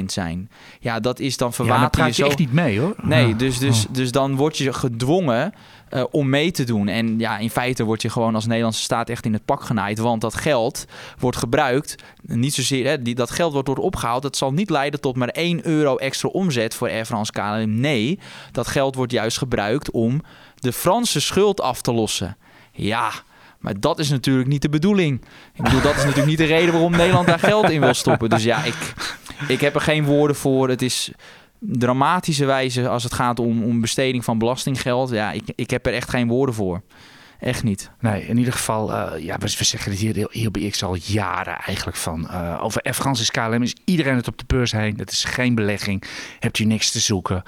[0.00, 0.50] 2% zijn.
[0.80, 2.28] Ja, dat is dan ja, dan verwatering praat je zo...
[2.28, 2.94] echt niet mee hoor.
[3.02, 3.34] Nee, Ja.
[3.34, 3.94] dus, dus, Oh.
[3.94, 5.52] dus dan word je gedwongen
[5.88, 6.88] eh, om mee te doen.
[6.88, 9.98] En ja, in feite word je gewoon als Nederlandse staat echt in het pak genaaid.
[9.98, 10.84] Want dat geld
[11.18, 14.22] wordt gebruikt, niet zozeer, hè, die, dat geld wordt, wordt opgehaald.
[14.22, 17.80] Dat zal niet leiden tot maar 1 euro extra omzet voor Air France KLM.
[17.80, 18.18] Nee,
[18.52, 20.22] dat geld wordt juist gebruikt om
[20.54, 22.36] de Franse schuld af te lossen.
[22.72, 23.10] Ja,
[23.58, 25.20] maar dat is natuurlijk niet de bedoeling.
[25.54, 28.28] Ik bedoel, dat is natuurlijk niet de reden waarom Nederland daar geld in wil stoppen.
[28.28, 28.94] Dus ja, ik,
[29.48, 30.68] ik heb er geen woorden voor.
[30.68, 31.10] Het is
[31.60, 35.10] dramatische wijze als het gaat om, om besteding van belastinggeld.
[35.10, 36.82] Ja, ik, ik heb er echt geen woorden voor.
[37.40, 37.90] Echt niet.
[38.00, 40.96] Nee, in ieder geval, eh, ja, we, we zeggen het hier, hier bij X al
[41.02, 42.28] jaren eigenlijk van.
[42.30, 44.96] eh, over Air France is KLM is iedereen het op de beurs heen.
[44.96, 46.02] Dat is geen belegging.
[46.40, 47.42] Hebt u niks te zoeken.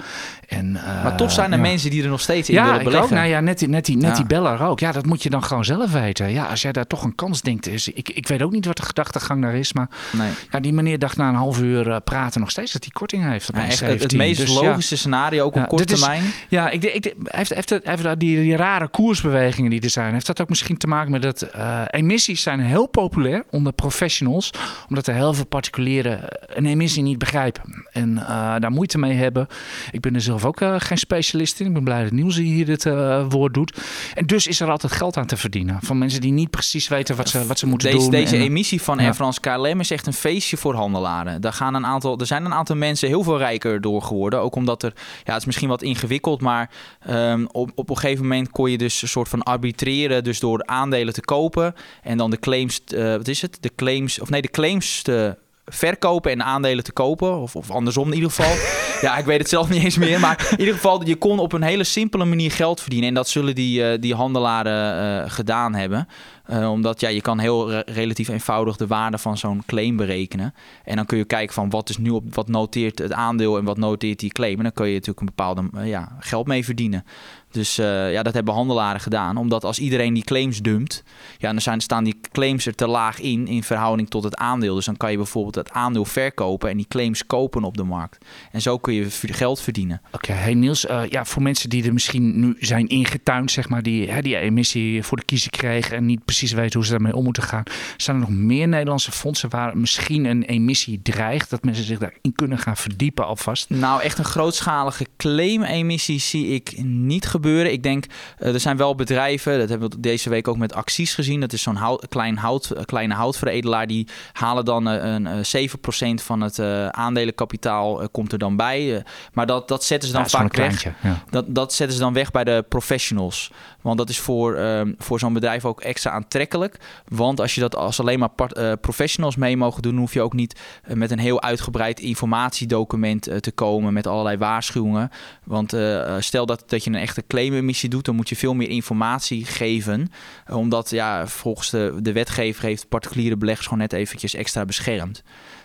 [0.47, 1.63] En, eh, Maar toch zijn er ja.
[1.63, 3.03] mensen die er nog steeds in Ja, willen beleggen.
[3.09, 3.09] ook.
[3.15, 4.15] Nou ja, net, die- net, die, net Ja.
[4.15, 4.79] die beller ook.
[4.79, 6.31] Ja, dat moet je dan gewoon zelf weten.
[6.31, 7.67] Ja, als jij daar toch een kans denkt.
[7.67, 9.73] Is, ik, ik weet ook niet wat de gedachtegang daar is.
[9.73, 10.29] Maar nee.
[10.51, 13.49] ja, die meneer dacht na een half uur praten nog steeds dat hij korting heeft.
[13.49, 14.17] Op Ja, echt, het, het 1,17.
[14.17, 14.61] meest Dus ja.
[14.61, 16.23] logische scenario, ook Ja, op korte is- termijn.
[16.49, 17.13] Ja, ik, denk- ik, hij
[17.45, 20.13] heeft, heeft, heeft die, die rare koersbewegingen die zijn.
[20.13, 24.51] Heeft dat ook misschien te maken met dat uh, emissies zijn heel populair onder professionals,
[24.89, 29.47] omdat er heel veel particulieren een emissie niet begrijpen en uh, daar moeite mee hebben.
[29.91, 31.65] Ik ben er zelf ook uh, geen specialist in.
[31.65, 32.83] Ik ben blij dat Niels hier dit
[33.29, 33.81] woord doet.
[34.13, 37.15] En dus is er altijd geld aan te verdienen van mensen die niet precies weten
[37.15, 38.11] wat ze, wat ze moeten deze, doen.
[38.11, 41.41] Deze emissie van Air France KLM is echt een feestje voor handelaren.
[41.41, 44.55] Daar gaan een aantal, er zijn een aantal mensen heel veel rijker door geworden, ook
[44.55, 46.69] omdat er, ja, het is misschien wat ingewikkeld, maar
[47.09, 50.65] um, op, op een gegeven moment kon je dus een soort van arbitreren, dus door
[50.65, 53.57] aandelen te kopen en dan de claims, uh, wat is het?
[53.61, 55.37] De claims, of nee, de claims te
[55.69, 57.37] verkopen en aandelen te kopen.
[57.37, 58.55] Of, of andersom in ieder geval.
[59.09, 60.19] ja, ik weet het zelf niet eens meer.
[60.19, 63.07] Maar in ieder geval, je kon op een hele simpele manier geld verdienen.
[63.07, 66.07] En dat zullen die, uh, die handelaren uh, gedaan hebben.
[66.51, 70.53] Uh, omdat ja, je kan heel re relatief eenvoudig de waarde van zo'n claim berekenen.
[70.83, 73.63] En dan kun je kijken van wat is nu op wat noteert het aandeel en
[73.63, 74.57] wat noteert die claim.
[74.57, 77.05] En dan kun je natuurlijk een bepaalde ja, geld mee verdienen.
[77.51, 79.37] Dus uh, ja, dat hebben handelaren gedaan.
[79.37, 81.03] Omdat als iedereen die claims dumpt,
[81.37, 84.75] ja, dan zijn, staan die claims er te laag in in verhouding tot het aandeel.
[84.75, 88.25] Dus dan kan je bijvoorbeeld het aandeel verkopen en die claims kopen op de markt.
[88.51, 90.01] En zo kun je geld verdienen.
[90.05, 93.69] Oké, okay, hey Niels, uh, ja, voor mensen die er misschien nu zijn ingetuind, zeg
[93.69, 96.91] maar, die hè, die emissie voor de kiezer kregen en niet precies weten hoe ze
[96.91, 97.63] daarmee om moeten gaan.
[97.97, 102.33] Zijn er nog meer Nederlandse fondsen waar misschien een emissie dreigt, dat mensen zich daarin
[102.35, 103.69] kunnen gaan verdiepen alvast?
[103.69, 107.71] Nou, echt een grootschalige claim-emissie zie ik niet gebeuren gebeuren.
[107.71, 108.05] Ik denk,
[108.39, 111.39] uh, er zijn wel bedrijven, dat hebben we deze week ook met acties gezien.
[111.39, 113.87] Dat is zo'n hout, klein hout, kleine houtveredelaar.
[113.87, 116.59] Die halen dan uh, een, uh, 7% van het
[116.91, 119.03] aandelenkapitaal komt er dan bij.
[119.33, 120.83] maar dat, dat zetten ze dan ja, vaak weg.
[120.83, 121.23] Ja.
[121.29, 123.51] Dat, dat zetten ze dan weg bij de professionals.
[123.81, 126.77] Want dat is voor, ehm, voor zo'n bedrijf ook extra aantrekkelijk.
[127.07, 130.33] Want als je dat als alleen maar part, professionals mee mogen doen, hoef je ook
[130.33, 135.09] niet met een heel uitgebreid informatiedocument te komen met allerlei waarschuwingen.
[135.43, 135.75] Want
[136.19, 140.11] stel dat, dat je een echte claimemissie doet, dan moet je veel meer informatie geven.
[140.51, 145.23] Omdat ja, volgens de, de wetgever heeft particuliere beleggers gewoon net eventjes extra beschermd.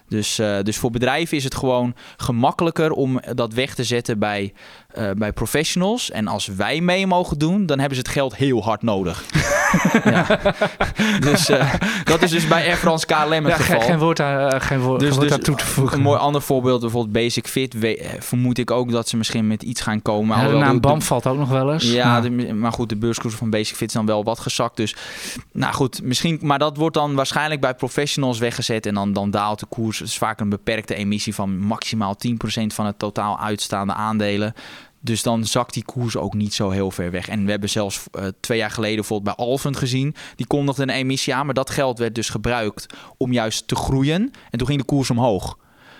[0.08, 4.52] Dus, uh, dus voor bedrijven is het gewoon gemakkelijker om dat weg te zetten bij,
[4.98, 6.10] uh, bij professionals.
[6.10, 9.24] En als wij mee mogen doen, dan hebben ze het geld heel hard nodig.
[10.04, 10.26] ja.
[11.20, 13.80] Dus uh, dat is dus bij Air France KLM het ja, geval.
[13.80, 15.96] Geen, woord, aan, geen woord, dus, geen woord dus aan toe te voegen.
[15.96, 17.78] Een mooi ander voorbeeld, bijvoorbeeld Basic Fit.
[17.78, 20.38] We, vermoed ik ook dat ze misschien met iets gaan komen.
[20.38, 21.92] Ja, de naam BAM valt ook nog wel eens.
[21.92, 24.76] Ja, de, maar goed, de beurskoers van Basic Fit is dan wel wat gezakt.
[24.76, 24.96] Dus
[25.52, 28.86] nou goed, misschien, maar dat wordt dan waarschijnlijk bij professionals weggezet.
[28.86, 29.98] En dan, dan daalt de koers.
[29.98, 32.30] Het is vaak een beperkte emissie van maximaal 10%
[32.66, 34.54] van het totaal uitstaande aandelen.
[35.04, 37.28] Dus dan zakt die koers ook niet zo heel ver weg.
[37.28, 40.14] En we hebben zelfs uh, twee jaar geleden bijvoorbeeld bij Alvend gezien.
[40.36, 42.86] Die kondigde een emissie aan, maar dat geld werd dus gebruikt
[43.16, 44.30] om juist te groeien.
[44.50, 45.58] En toen ging de koers omhoog.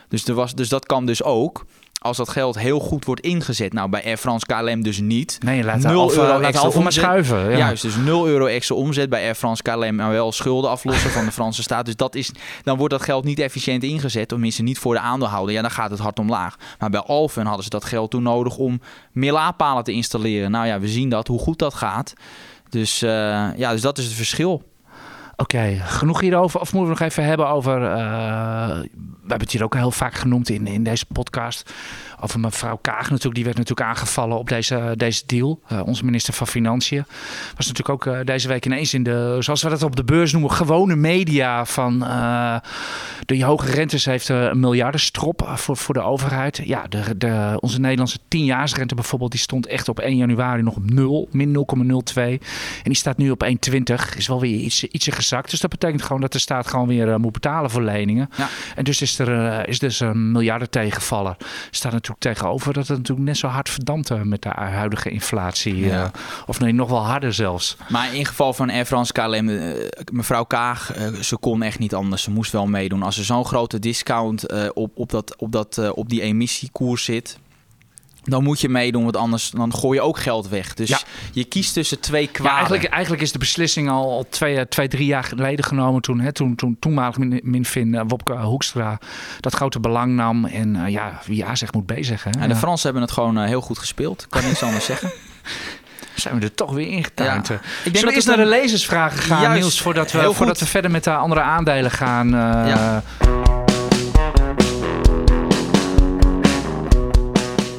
[0.08, 1.66] Dus, er was, dus dat kan dus ook
[2.04, 3.72] als dat geld heel goed wordt ingezet.
[3.72, 5.38] Nou, bij Air France KLM dus niet.
[5.44, 7.50] Nee, laat 0 Alfa, euro laat extra Alfa maar schuiven.
[7.50, 7.56] Ja.
[7.56, 9.94] Juist, dus 0 euro extra omzet bij Air France KLM.
[9.94, 11.84] Maar wel schulden aflossen van de Franse staat.
[11.84, 12.30] Dus dat is,
[12.62, 14.28] dan wordt dat geld niet efficiënt ingezet.
[14.28, 15.54] Tenminste niet voor de aandeelhouder.
[15.54, 16.56] Ja, dan gaat het hard omlaag.
[16.78, 18.80] Maar bij Alphen hadden ze dat geld toen nodig om
[19.12, 20.50] meer laadpalen te installeren.
[20.50, 22.12] Nou ja, we zien dat, hoe goed dat gaat.
[22.68, 23.10] Dus, uh,
[23.56, 24.62] ja, dus dat is het verschil.
[25.36, 26.60] Oké, genoeg hierover.
[26.60, 27.82] Of moeten we nog even hebben over.
[27.82, 27.88] Uh,
[29.24, 31.72] we hebben het hier ook heel vaak genoemd in, in deze podcast.
[32.24, 33.34] Over mevrouw Kaag natuurlijk.
[33.34, 35.60] Die werd natuurlijk aangevallen op deze, deze deal.
[35.72, 37.04] Uh, onze minister van Financiën.
[37.56, 39.36] Was natuurlijk ook uh, deze week ineens in de.
[39.40, 40.50] Zoals we dat op de beurs noemen.
[40.50, 41.64] Gewone media.
[41.64, 41.98] Van
[43.26, 46.60] de hoge rentes heeft een miljardenstrop voor, voor de overheid.
[46.64, 49.30] Ja, de, de, onze Nederlandse tienjaarsrente bijvoorbeeld.
[49.30, 51.28] Die stond echt op 1 januari nog op 0.
[51.30, 51.66] Min
[52.14, 52.22] 0,02.
[52.22, 52.38] En
[52.82, 54.16] die staat nu op 1,20.
[54.16, 55.50] Is wel weer iets, ietsje gezakt.
[55.50, 58.30] Dus dat betekent gewoon dat de staat gewoon weer moet betalen voor leningen.
[58.36, 58.48] Ja.
[58.74, 61.36] En dus is er is dus een miljarden tegenvallen.
[61.70, 65.76] Staat natuurlijk tegenover dat het natuurlijk net zo hard verdampt uh, met de huidige inflatie.
[65.76, 66.10] Ja.
[66.46, 67.76] of nee, nog wel harder zelfs.
[67.88, 69.74] Maar in geval van Air France KLM,
[70.12, 72.22] mevrouw Kaag, ze kon echt niet anders.
[72.22, 73.02] Ze moest wel meedoen.
[73.02, 77.38] Als er zo'n grote discount op, op, dat, op, dat, op die emissiekoers zit,
[78.24, 80.74] dan moet je meedoen, want anders dan gooi je ook geld weg.
[80.74, 80.98] Dus Ja.
[81.32, 82.52] je kiest tussen twee kwaden.
[82.52, 86.02] Ja, eigenlijk, eigenlijk is de beslissing al, al twee, twee, drie jaar geleden genomen.
[86.02, 88.98] Toen, hè, toen, toen toenmalig min, Minfin, uh, Wopke Hoekstra,
[89.40, 90.44] dat grote belang nam.
[90.44, 92.30] En uh, ja, wie ja zegt moet B zeggen.
[92.36, 92.40] hè.
[92.42, 92.56] En de.
[92.56, 94.22] Fransen hebben het gewoon eh, heel goed gespeeld.
[94.22, 95.12] Ik kan niks anders zeggen.
[96.14, 97.48] zijn we er toch weer ingetuind.
[97.48, 97.54] Ja.
[97.54, 99.52] Ik denk Zullen dat naar het de lezersvragen gaan.
[99.52, 102.26] Niels, voordat we, voordat we verder met de andere aandelen gaan.
[102.26, 103.02] eh, Ja.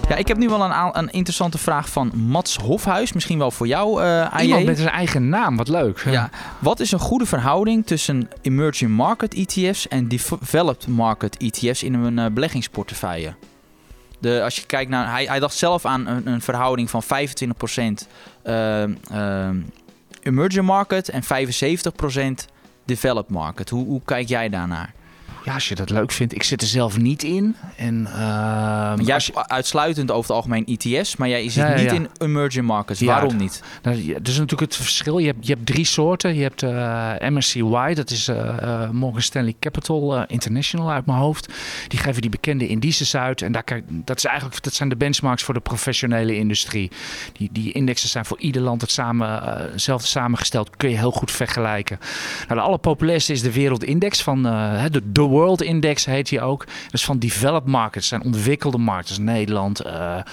[0.09, 3.13] Ja, ik heb nu wel een, een interessante vraag van Mats Hofhuis.
[3.13, 4.43] Misschien wel voor jou, eh AJ.
[4.43, 6.03] Iemand met zijn eigen naam, wat leuk.
[6.05, 6.29] Ja.
[6.59, 12.19] Wat is een goede verhouding tussen emerging market ETF's en developed market ETF's in een
[12.19, 13.33] eh, beleggingsportefeuille?
[14.19, 17.07] De, als je kijkt naar, hij, hij dacht zelf aan een, een verhouding van 25%
[18.43, 19.57] ehm, ehm,
[20.21, 22.45] emerging market en 75%
[22.85, 23.69] developed market.
[23.69, 24.93] Hoe, hoe kijk jij daarnaar?
[25.45, 26.36] Ja, als je dat leuk vindt.
[26.36, 27.55] Ik zit er zelf niet in.
[27.77, 31.91] En, ehm, jij je- uitsluitend over het algemeen ETS, maar jij zit Ja, niet ja.
[31.91, 33.01] in emerging markets.
[33.01, 33.63] Waarom niet?
[33.81, 35.17] Nou, is natuurlijk het verschil.
[35.17, 36.36] Je hebt, je hebt drie soorten.
[36.36, 41.53] Je hebt eh, MSCY, dat is eh, eh, Morgan Stanley Capital International uit mijn hoofd.
[41.88, 43.41] Die geven die bekende indices uit.
[43.41, 46.91] En daar dat, is eigenlijk, dat zijn de benchmarks voor de professionele industrie.
[47.34, 50.75] Die, die indexen zijn voor ieder land het samen, hetzelfde samengesteld.
[50.77, 51.99] Kun je heel goed vergelijken.
[52.47, 55.01] Nou, de allerpopulairste is de Wereldindex van de, de
[55.35, 56.65] World Index heet die ook.
[56.65, 59.15] Dat is van developed markets, zijn ontwikkelde markten.
[59.15, 60.23] Dus Nederland, eh, eh,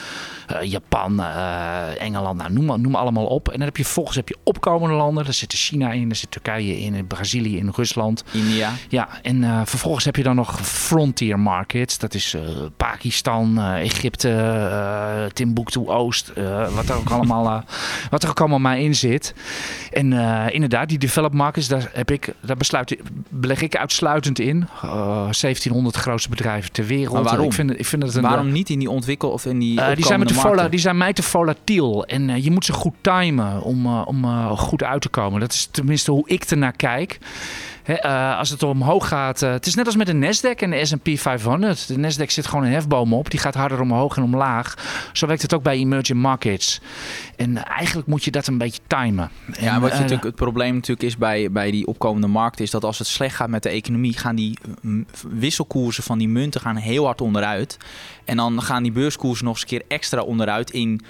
[0.63, 3.49] Japan, eh, Engeland, nou, noem, noem allemaal op.
[3.49, 5.25] En dan heb je volgens heb je opkomende landen.
[5.25, 8.25] Daar zit China in, daar zit Turkije in, Brazilië in, Rusland.
[8.33, 8.73] India.
[8.89, 11.99] Ja, en vervolgens heb je dan nog frontier markets.
[11.99, 12.37] Dat is
[12.77, 16.33] Pakistan, Egypte, Timbuktu Oost,
[16.75, 17.65] wat, er ook allemaal,
[18.11, 19.35] wat er ook allemaal maar in zit.
[19.91, 20.13] En
[20.53, 22.97] inderdaad, die developed markets, daar, heb ik, daar besluit,
[23.29, 24.69] beleg ik uitsluitend in.
[24.93, 27.13] Eh 1700 grootste bedrijven ter wereld.
[27.15, 27.47] Maar waarom?
[27.47, 30.05] Ik vind, ik vind een, Waarom niet in die ontwikkel of in die eh, die,
[30.05, 32.05] zijn me te opkomende vola, die zijn mij te volatiel.
[32.07, 35.41] En eh, je moet ze goed timen om, eh, om eh, goed uit te komen.
[35.41, 37.19] Dat is tenminste hoe ik ernaar kijk.
[37.83, 39.43] Eh, als het omhoog gaat.
[39.43, 41.89] eh, het is net als met de Nasdaq en de SP 500.
[41.89, 43.31] De Nasdaq zit gewoon een hefboom op.
[43.31, 44.75] Die gaat harder omhoog en omlaag.
[45.13, 46.81] Zo werkt het ook bij emerging markets.
[47.37, 49.31] En eigenlijk moet je dat een beetje timen.
[49.61, 52.65] Ja, En, wat je eh, natuurlijk, het probleem natuurlijk is bij, bij die opkomende markten...
[52.65, 54.19] is dat als het slecht gaat met de economie...
[54.19, 57.77] gaan die mm, wisselkoersen van die munten gaan heel hard onderuit.
[58.25, 61.01] En dan gaan die beurskoersen nog eens een keer extra onderuit in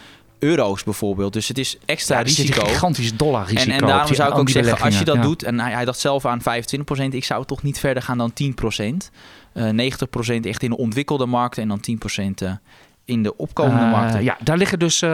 [0.42, 1.32] euro's bijvoorbeeld.
[1.32, 2.64] Dus het is extra ja, risico.
[2.64, 3.62] gigantisch dollarrisico.
[3.70, 5.42] En, en op daarom die- zou ik ook zeggen, als je dat doet...
[5.42, 6.44] en hij, hij dacht zelf aan 25%,
[7.10, 8.84] ik zou toch niet verder gaan dan 10%.
[9.52, 9.70] Eh 90%
[10.42, 11.80] echt in de ontwikkelde markten en dan
[12.20, 12.52] 10% eh,
[13.04, 14.22] in de opkomende Eh, markten.
[14.24, 15.02] ja, daar liggen dus.
[15.02, 15.08] eh,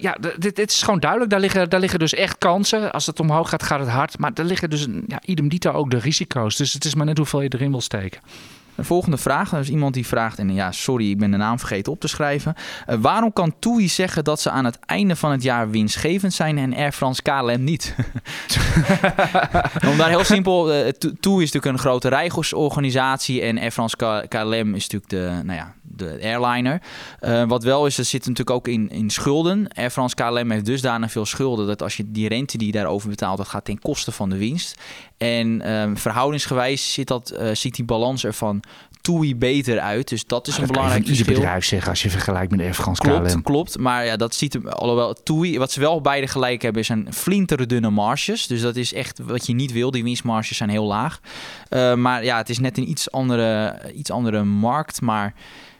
[0.00, 1.30] ja, dit, dit is gewoon duidelijk.
[1.30, 2.92] Daar liggen, daar liggen dus echt kansen.
[2.92, 4.18] Als het omhoog gaat, gaat het hard.
[4.18, 6.56] Maar er liggen dus, ja, idem dito ook de risico's.
[6.56, 8.20] Dus het is maar net hoeveel je erin wil steken.
[8.78, 11.58] De volgende vraag, er is iemand die vraagt, en ja, sorry, ik ben de naam
[11.58, 12.54] vergeten op te schrijven.
[12.86, 16.58] Eh, waarom kan TUI zeggen dat ze aan het einde van het jaar winstgevend zijn
[16.58, 17.94] en Air France KLM niet?
[19.90, 23.96] Om daar heel simpel, eh, To- TUI is natuurlijk een grote reisorganisatie en Air France
[24.28, 26.82] KLM is natuurlijk de, nou ja, de airliner.
[27.20, 29.68] Eh, wat wel is, er zit natuurlijk ook in, in schulden.
[29.74, 33.08] Air France KLM heeft dusdanig veel schulden dat als je die rente die je daarover
[33.08, 34.80] betaalt, dat gaat ten koste van de winst.
[35.16, 38.62] En ehm, verhoudingsgewijs zit dat, eh, ziet die balans er van
[39.00, 40.08] TUI beter uit.
[40.08, 41.42] Dus dat is een Dat kan je belangrijk ieder verschil.
[41.44, 43.42] bedrijf zeggen als je vergelijkt met Air France Klopt, KLM.
[43.42, 43.78] klopt.
[43.78, 47.90] Maar ja, dat ziet er alhoewel TUI, wat ze wel beide gelijk hebben, zijn flinterdunne
[47.90, 48.46] marges.
[48.46, 49.90] Dus dat is echt wat je niet wil.
[49.90, 51.20] Die winstmarges zijn heel laag.
[51.68, 55.00] Eh, maar ja, het is net een iets andere, iets andere markt.
[55.00, 55.34] Maar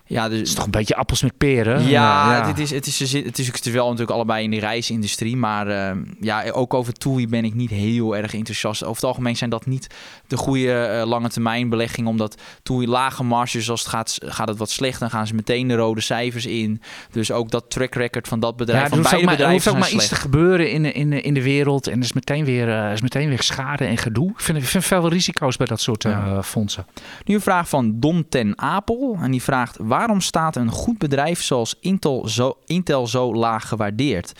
[0.08, 1.82] ja, Het dus, is toch een beetje appels met peren?
[1.88, 4.58] ja, Eh, Het, is, het, is, het, is, het is wel natuurlijk allebei in de
[4.58, 5.36] reisindustrie.
[5.36, 8.82] Maar eh, ja, ook over TUI ben ik niet heel erg enthousiast.
[8.82, 9.86] Over het algemeen zijn dat niet
[10.26, 12.10] de goede eh, lange termijn beleggingen.
[12.10, 15.68] Omdat TUI lage marges, als het gaat, gaat het wat slecht, dan gaan ze meteen
[15.68, 16.80] de rode cijfers in.
[17.10, 19.78] Dus ook dat track record van dat bedrijf, Ja, van beide maar, er hoeft ook
[19.78, 21.86] maar iets te gebeuren in, de- in, in de wereld.
[21.86, 24.30] En er is meteen weer, eh, is meteen weer schade en gedoe.
[24.30, 26.42] Ik vind, ik vind veel risico's bij dat soort eh, Ja.
[26.42, 26.86] fondsen.
[27.24, 29.18] Nu een vraag van Don ten Apel.
[29.22, 34.32] En die vraagt, waarom staat een goed bedrijf zoals Intel zo, Intel zo laag gewaardeerd?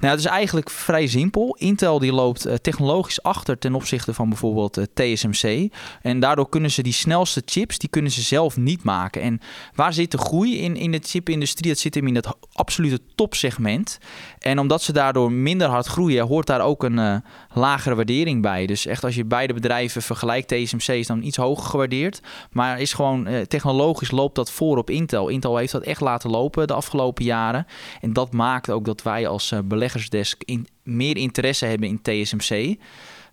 [0.00, 1.56] Nou, het is eigenlijk vrij simpel.
[1.58, 5.72] Intel die loopt eh, technologisch achter ten opzichte van bijvoorbeeld eh, TSMC.
[6.02, 9.22] En daardoor kunnen ze die snelste chips, die kunnen ze zelf niet maken.
[9.22, 9.40] En
[9.74, 11.70] waar zit de groei in, in de chipindustrie?
[11.70, 13.98] Dat zit hem in ho- absolute topsegment.
[14.38, 17.16] En omdat ze daardoor minder hard groeien, hoort daar ook een eh,
[17.56, 18.66] lagere waardering bij.
[18.66, 22.20] Dus echt als je beide bedrijven vergelijkt, TSMC is dan iets hoger gewaardeerd.
[22.50, 25.28] Maar is gewoon eh, technologisch loopt dat voor op Intel.
[25.28, 27.66] Intel heeft dat echt laten lopen de afgelopen jaren.
[28.00, 32.76] En dat maakt ook dat wij als eh, beleggersdesk in, meer interesse hebben in TSMC.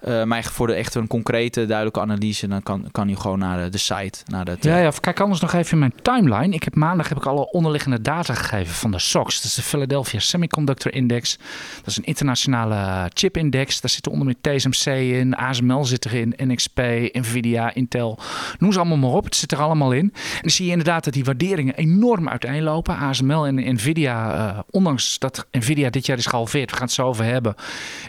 [0.03, 3.63] Eh, maar voor de echt een concrete, duidelijke analyse, dan kan, kan je gewoon naar
[3.63, 4.19] de, de site.
[4.25, 6.55] Naar het, Ja, eh, ja, kijk anders nog even in mijn timeline.
[6.55, 9.35] Ik heb maandag heb ik alle onderliggende data gegeven van de SOX.
[9.35, 11.37] Dat is de Philadelphia Semiconductor Index.
[11.75, 13.81] Dat is een internationale chipindex.
[13.81, 16.79] Daar zitten onder meer TSMC in, ASML zit erin, NXP,
[17.11, 18.19] Nvidia, Intel.
[18.59, 19.23] Noem ze allemaal maar op.
[19.23, 20.11] Het zit er allemaal in.
[20.13, 22.97] En dan zie je inderdaad dat die waarderingen enorm uiteenlopen.
[22.97, 27.07] ASML en Nvidia, eh, ondanks dat Nvidia dit jaar is gehalveerd, we gaan het zo
[27.07, 27.55] over hebben,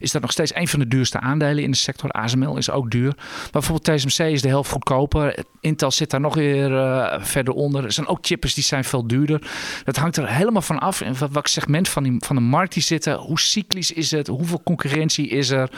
[0.00, 2.11] is dat nog steeds een van de duurste aandelen in de sector.
[2.11, 3.12] ASML is ook duur.
[3.16, 5.44] Maar bijvoorbeeld TSMC is de helft goedkoper.
[5.61, 7.85] Intel zit daar nog weer eh, verder onder.
[7.85, 9.42] Er zijn ook chippers die zijn veel duurder.
[9.85, 11.01] Dat hangt er helemaal van af.
[11.01, 13.14] In welk segment van, die, van de markt die zitten.
[13.14, 14.27] Hoe cyclisch is het?
[14.27, 15.70] Hoeveel concurrentie is er?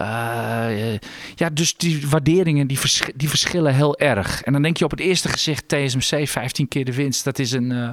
[0.00, 0.92] Uh,
[1.34, 4.42] ja, dus die waarderingen die, vers die verschillen heel erg.
[4.42, 7.24] En dan denk je op het eerste gezicht TSMC 15 keer de winst.
[7.24, 7.88] Dat is een, uh,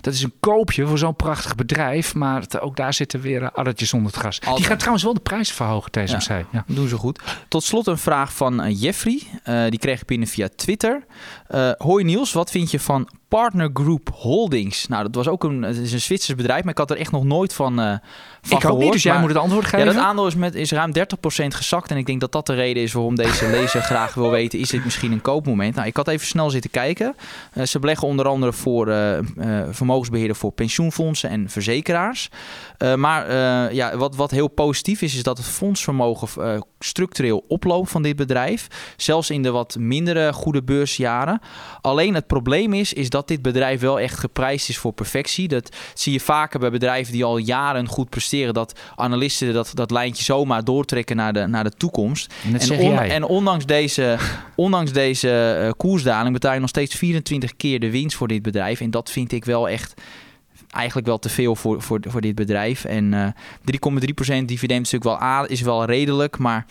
[0.00, 2.14] dat is een koopje voor zo'n prachtig bedrijf.
[2.14, 4.40] Maar het, ook daar zitten weer addertjes onder het gras.
[4.40, 6.28] Die gaat trouwens wel de prijzen verhogen, TSMC.
[6.28, 6.64] Ja, ja.
[6.66, 7.20] Doen ze goed.
[7.48, 9.22] Tot slot een vraag van Jeffrey.
[9.68, 11.04] die kreeg ik binnen via Twitter.
[11.78, 14.88] Hoi Niels, wat vind je van Partner Group Holdings.
[14.88, 17.10] Nou, dat was ook een, het is een Zwitsers bedrijf, maar ik had er echt
[17.10, 17.94] nog nooit van, uh,
[18.42, 19.86] van ik ook niet, dus jij moet het antwoord geven.
[19.86, 21.00] Ja, dat aandeel is, met, is ruim 30%
[21.46, 21.90] gezakt.
[21.90, 24.58] En ik denk dat dat de reden is waarom deze lezer graag wil weten...
[24.58, 25.74] is dit misschien een koopmoment?
[25.74, 27.16] Nou, ik had even snel zitten kijken.
[27.54, 29.18] Uh, ze beleggen onder andere voor uh,
[29.70, 32.28] vermogensbeheerder voor pensioenfondsen en verzekeraars.
[32.96, 33.34] maar
[33.74, 36.28] ja, wat, wat heel positief is, is dat het fondsvermogen
[36.78, 38.66] structureel oploopt van dit bedrijf.
[38.96, 41.35] Zelfs in de wat mindere goede beursjaren.
[41.80, 45.48] Alleen het probleem is, is dat dit bedrijf wel echt geprijsd is voor perfectie.
[45.48, 48.54] Dat zie je vaker bij bedrijven die al jaren goed presteren.
[48.54, 52.34] Dat analisten dat, dat lijntje zomaar doortrekken naar de, naar de toekomst.
[52.52, 54.18] En, en, ondanks deze,
[54.54, 58.80] ondanks deze uh, koersdaling betaal je nog steeds 24 keer de winst voor dit bedrijf.
[58.80, 59.94] En dat vind ik wel echt
[60.76, 62.84] eigenlijk wel te veel voor, voor, voor dit bedrijf.
[62.84, 63.32] En uh, eh,
[64.40, 66.38] 3,3% dividend is natuurlijk wel, A, is wel redelijk.
[66.38, 66.66] Maar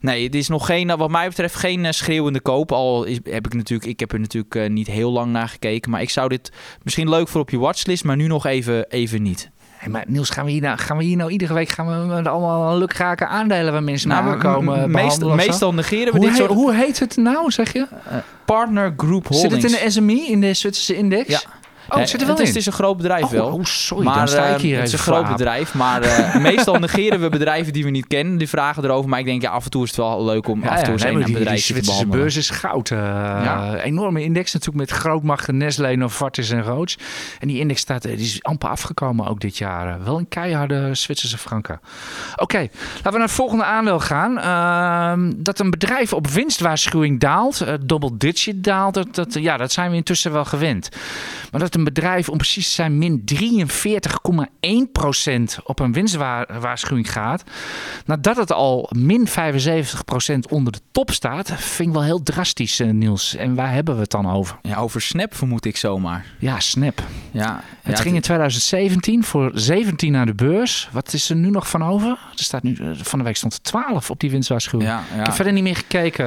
[0.00, 2.72] nee, het is nog geen, wat mij betreft geen uh, schreeuwende koop.
[2.72, 5.90] Al is, heb ik natuurlijk, ik heb er natuurlijk uh, niet heel lang naar gekeken.
[5.90, 9.22] Maar ik zou dit misschien leuk voor op je watchlist, maar nu nog even, even
[9.22, 9.52] niet.
[9.76, 12.28] Hey, maar Niels, gaan we, hier nou, gaan we hier nou iedere week gaan we
[12.28, 16.50] allemaal lukraken aandelen waar mensen nou, naar komen meestal, meestal negeren we hoe dit soort...
[16.50, 17.86] Hoe heet het nou, zeg je?
[18.44, 19.54] Partner Group Holdings.
[19.54, 21.28] Zit het in de SMI, in de Zwitserse index?
[21.28, 21.40] Ja.
[21.88, 23.46] Oh, zit er wel is, Het is een groot bedrijf oh, wel.
[23.46, 26.36] Oh, sorry, maar, dan sta ik uh, hier Het is een groot bedrijf, maar uh,
[26.50, 28.38] meestal negeren we bedrijven die we niet kennen.
[28.38, 30.62] Die vragen erover, maar ik denk ja, af en toe is het wel leuk om
[30.62, 32.18] ja, af en toe eens een bedrijf te behandelen.
[32.18, 32.88] beurs is goud.
[32.88, 33.76] Ja.
[33.76, 36.96] Enorme index natuurlijk met grootmachten Nestlé, Novartis en Roche.
[37.40, 40.04] En die index staat, die is amper afgekomen ook dit jaar.
[40.04, 41.80] Wel een keiharde Zwitserse franken.
[42.32, 44.38] Oké, okay, laten we naar het volgende aandeel gaan.
[44.38, 49.72] Uh, dat een bedrijf op winstwaarschuwing daalt, uh, double digit daalt, dat, dat, ja, dat
[49.72, 50.88] zijn we intussen wel gewend.
[51.50, 53.38] Maar dat een bedrijf om precies te zijn min 43,1%
[55.64, 57.44] op een winstwaarschuwing gaat,
[58.06, 59.32] nadat het al min 75%
[60.48, 63.36] onder de top staat, vind ik wel heel drastisch, uh, Niels.
[63.36, 64.58] En waar hebben we het dan over?
[64.62, 66.24] Ja, over Snap vermoed ik zomaar.
[66.38, 67.02] Ja, Snap.
[67.30, 70.88] Ja, het ja, ging in 2017 voor 17 naar de beurs.
[70.92, 72.10] Wat is er nu nog van over?
[72.10, 74.90] Er staat nu, van de week stond er 12 op die winstwaarschuwing.
[74.90, 75.20] Ja, ja.
[75.20, 76.26] Ik heb verder niet meer gekeken.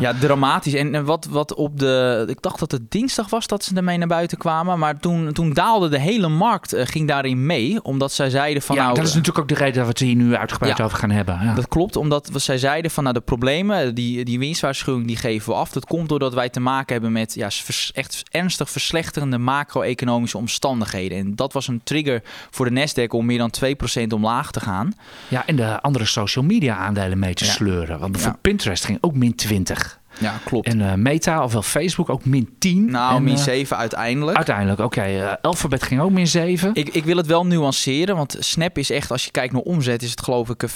[0.00, 0.74] Ja, dramatisch.
[0.74, 4.08] En wat, wat op de, ik dacht dat het dinsdag was dat ze ermee naar
[4.08, 8.30] buiten kwamen, maar toen, toen daalde de hele markt, uh, ging daarin mee, omdat zij
[8.30, 8.94] zeiden van ja, nou...
[8.94, 10.84] dat is natuurlijk ook de reden dat we het hier nu uitgebreid Ja.
[10.84, 11.38] over gaan hebben.
[11.42, 11.54] Ja.
[11.54, 15.58] Dat klopt, omdat zij zeiden van nou, de problemen, die, die winstwaarschuwing, die geven we
[15.58, 15.70] af.
[15.72, 17.48] Dat komt doordat wij te maken hebben met ja,
[17.92, 21.18] echt ernstig verslechterende macro-economische omstandigheden.
[21.18, 23.52] En dat was een trigger voor de Nasdaq om meer dan
[24.00, 24.92] 2% omlaag te gaan.
[25.28, 27.50] ja, en de andere social media aandelen mee te Ja.
[27.50, 27.98] sleuren.
[27.98, 29.99] Want bijvoorbeeld Pinterest ging ook min 20.
[30.20, 30.66] Ja, klopt.
[30.66, 32.90] En eh, Meta, ofwel Facebook, ook min 10.
[32.90, 34.36] nou, en, min eh, 7 uiteindelijk.
[34.36, 35.00] Uiteindelijk, oké.
[35.02, 36.70] eh, Alphabet ging ook min 7.
[36.72, 40.02] Ik, ik wil het wel nuanceren, want Snap is echt, als je kijkt naar omzet,
[40.02, 40.70] is het geloof ik, eh,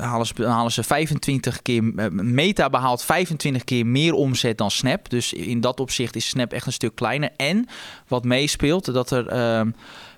[0.00, 5.08] halen, ze, halen ze 25 keer, eh, Meta behaalt 25 keer meer omzet dan Snap.
[5.10, 7.30] Dus in dat opzicht is Snap echt een stuk kleiner.
[7.36, 7.66] En
[8.08, 9.70] wat meespeelt, dat er, ehm,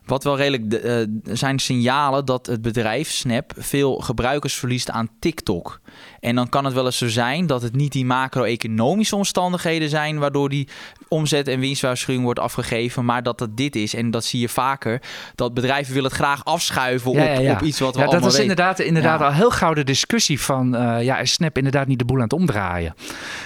[0.06, 5.08] wat wel redelijk, de- eh, zijn signalen dat het bedrijf Snap veel gebruikers verliest aan
[5.18, 5.80] TikTok.
[6.20, 10.18] En dan kan het wel eens zo zijn dat het niet die macro-economische omstandigheden zijn
[10.18, 10.68] waardoor die
[11.08, 13.94] omzet- en winstwaarschuwing wordt afgegeven, maar dat het dit is.
[13.94, 15.02] En dat zie je vaker,
[15.34, 17.52] dat bedrijven willen het graag afschuiven op, ja, ja.
[17.52, 20.76] op iets wat we Ja, dat is inderdaad, inderdaad al heel gauw de discussie van...
[20.76, 22.94] eh, ja, is Snap inderdaad niet de boel aan het omdraaien?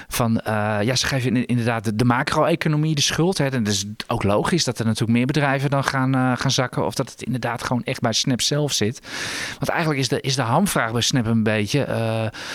[0.08, 3.38] Van, eh, ja, ze geven in- inderdaad de, de macro-economie de schuld.
[3.38, 3.48] Hè.
[3.48, 6.87] En dat is ook logisch dat er natuurlijk meer bedrijven dan gaan, eh, gaan zakken.
[6.87, 9.00] Of dat het inderdaad gewoon echt bij Snap zelf zit.
[9.58, 11.84] Want eigenlijk is de, is de hamvraag bij Snap een beetje...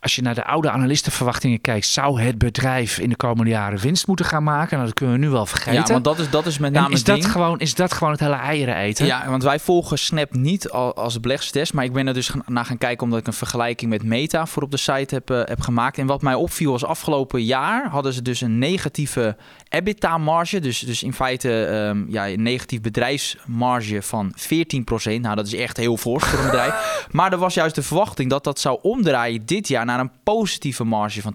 [0.00, 1.86] als je naar de oude analistenverwachtingen kijkt...
[1.86, 4.74] zou het bedrijf in de komende jaren winst moeten gaan maken?
[4.74, 5.80] Nou, dat kunnen we nu wel vergeten.
[5.80, 7.32] Ja, want dat is, dat is met En is, dat ding.
[7.32, 9.06] gewoon, is dat gewoon het hele eieren eten?
[9.06, 11.72] Ja, want wij volgen Snap niet al- als beleggingstest.
[11.72, 14.62] Maar ik ben er dus naar gaan kijken omdat ik een vergelijking met Meta voor
[14.62, 15.98] op de site heb, eh, heb gemaakt.
[15.98, 19.36] En wat mij opviel was afgelopen jaar hadden ze dus een negatieve
[19.68, 20.58] EBITDA-marge.
[20.60, 25.20] Dus, dus in feite ehm, ja, een negatief bedrijfs marge van 14%.
[25.22, 26.68] Nou, dat is echt heel fors voor een bedrijf.
[27.10, 30.84] Maar er was juist de verwachting dat dat zou omdraaien dit jaar naar een positieve
[30.84, 31.34] marge van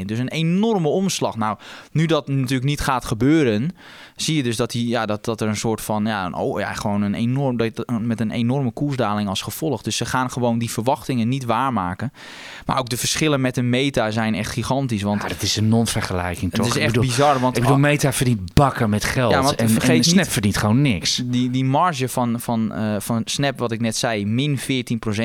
[0.00, 0.04] 12%.
[0.04, 1.36] Dus een enorme omslag.
[1.36, 1.58] Nou,
[1.92, 3.70] nu dat natuurlijk niet gaat gebeuren,
[4.16, 6.60] zie je dus dat, die, ja, dat, dat er een soort van, ja, een, oh,
[6.60, 7.56] ja gewoon een enorm,
[8.00, 9.82] met een enorme koersdaling als gevolg.
[9.82, 12.12] Dus ze gaan gewoon die verwachtingen niet waarmaken.
[12.66, 15.02] Maar ook de verschillen met de meta zijn echt gigantisch.
[15.02, 16.66] Want ja, dat is een non-vergelijking toch?
[16.66, 17.40] Het is echt bizar.
[17.40, 19.32] Want ik bedoel, meta verdient bakken met geld.
[19.32, 21.22] Ja, en, vergeet en Snap verdient gewoon niks.
[21.24, 24.62] Die, die marge van, van, uh, van Snap, wat ik net zei, min 14%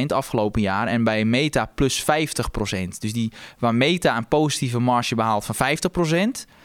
[0.08, 0.88] afgelopen jaar.
[0.88, 2.06] En bij Meta plus 50%.
[3.00, 5.56] Dus die, waar Meta een positieve marge behaalt van
[6.46, 6.57] 50%.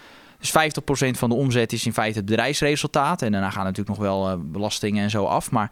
[0.43, 3.23] Dus 50% van de omzet is in feite het bedrijfsresultaat.
[3.23, 5.51] En daarna gaan natuurlijk nog wel uh, belastingen en zo af.
[5.51, 5.71] Maar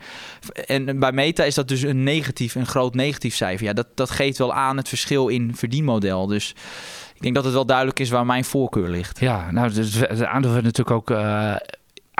[0.66, 3.66] en bij Meta is dat dus een negatief, een groot negatief cijfer.
[3.66, 6.26] Ja, dat, dat geeft wel aan het verschil in verdienmodel.
[6.26, 6.54] Dus
[7.14, 9.20] ik denk dat het wel duidelijk is waar mijn voorkeur ligt.
[9.20, 11.54] Ja, nou, de aandeel werd natuurlijk ook uh,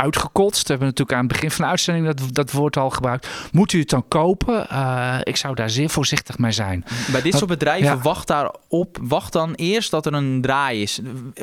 [0.00, 0.62] uitgekotst.
[0.62, 3.28] We hebben natuurlijk aan het begin van de uitzending dat, dat woord al gebruikt.
[3.52, 4.66] Moet u het dan kopen?
[4.72, 6.84] Uh, ik zou daar zeer voorzichtig mee zijn.
[7.12, 8.98] Bij dit soort bedrijven, wacht daarop.
[9.00, 11.00] Wacht dan eerst dat er een draai is.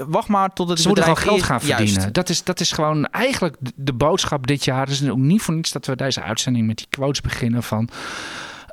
[0.08, 2.14] Wacht maar tot het Ze bedrijf moeten geld gaan verdienen.
[2.14, 4.80] Dat is, dat is gewoon eigenlijk de boodschap dit jaar.
[4.80, 7.89] Het is ook niet voor niets dat we deze uitzending met die quotes beginnen van...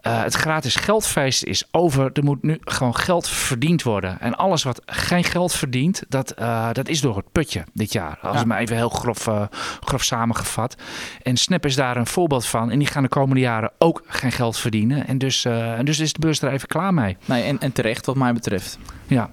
[0.07, 2.11] Uh, het gratis geldfeest is over.
[2.12, 4.20] Er moet nu gewoon geld verdiend worden.
[4.20, 8.18] En alles wat geen geld verdient, dat, uh, dat is door het putje dit jaar.
[8.22, 8.44] Als ja.
[8.44, 9.42] maar even heel grof, uh,
[9.80, 10.76] grof samengevat.
[11.22, 12.70] En Snap is daar een voorbeeld van.
[12.70, 15.07] En die gaan de komende jaren ook geen geld verdienen.
[15.07, 17.16] En dus, en dus is de beurs er even klaar mee.
[17.24, 18.78] Nee, en, en terecht wat mij betreft.
[19.07, 19.30] Ja.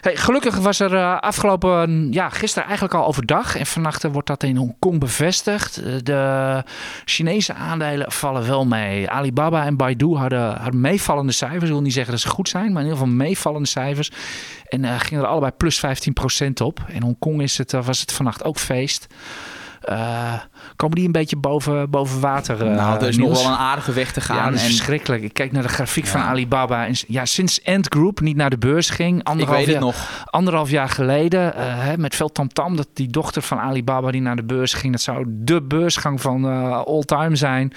[0.00, 3.56] Hey, gelukkig was er uh, afgelopen, ja, gisteren eigenlijk al overdag.
[3.56, 5.74] En vannacht wordt dat in Hongkong bevestigd.
[6.06, 6.62] De
[7.04, 9.10] Chinese aandelen vallen wel mee.
[9.10, 11.62] Alibaba en Baidu hadden, meevallende cijfers.
[11.62, 14.10] Ik wil niet zeggen dat ze goed zijn, maar in ieder geval meevallende cijfers.
[14.68, 16.80] En uh, gingen er allebei plus 15% op.
[16.88, 19.06] In Hongkong is het, was het vannacht ook feest.
[20.76, 22.64] Komen die een beetje boven, boven water?
[22.64, 24.36] Nou, er is nog wel een aardige weg te gaan.
[24.36, 24.66] Ja, dat is en...
[24.66, 25.22] verschrikkelijk.
[25.22, 26.10] Ik kijk naar de grafiek ja.
[26.10, 26.86] van Alibaba.
[26.86, 29.96] En, ja, sinds Ant Group niet naar de beurs ging, anderhalf, Ik weet jaar, het
[29.96, 30.24] nog.
[30.30, 34.44] anderhalf jaar geleden, hè, met veel tamtam, dat die dochter van Alibaba die naar de
[34.44, 37.72] beurs ging, dat zou de beursgang van uh, all time zijn.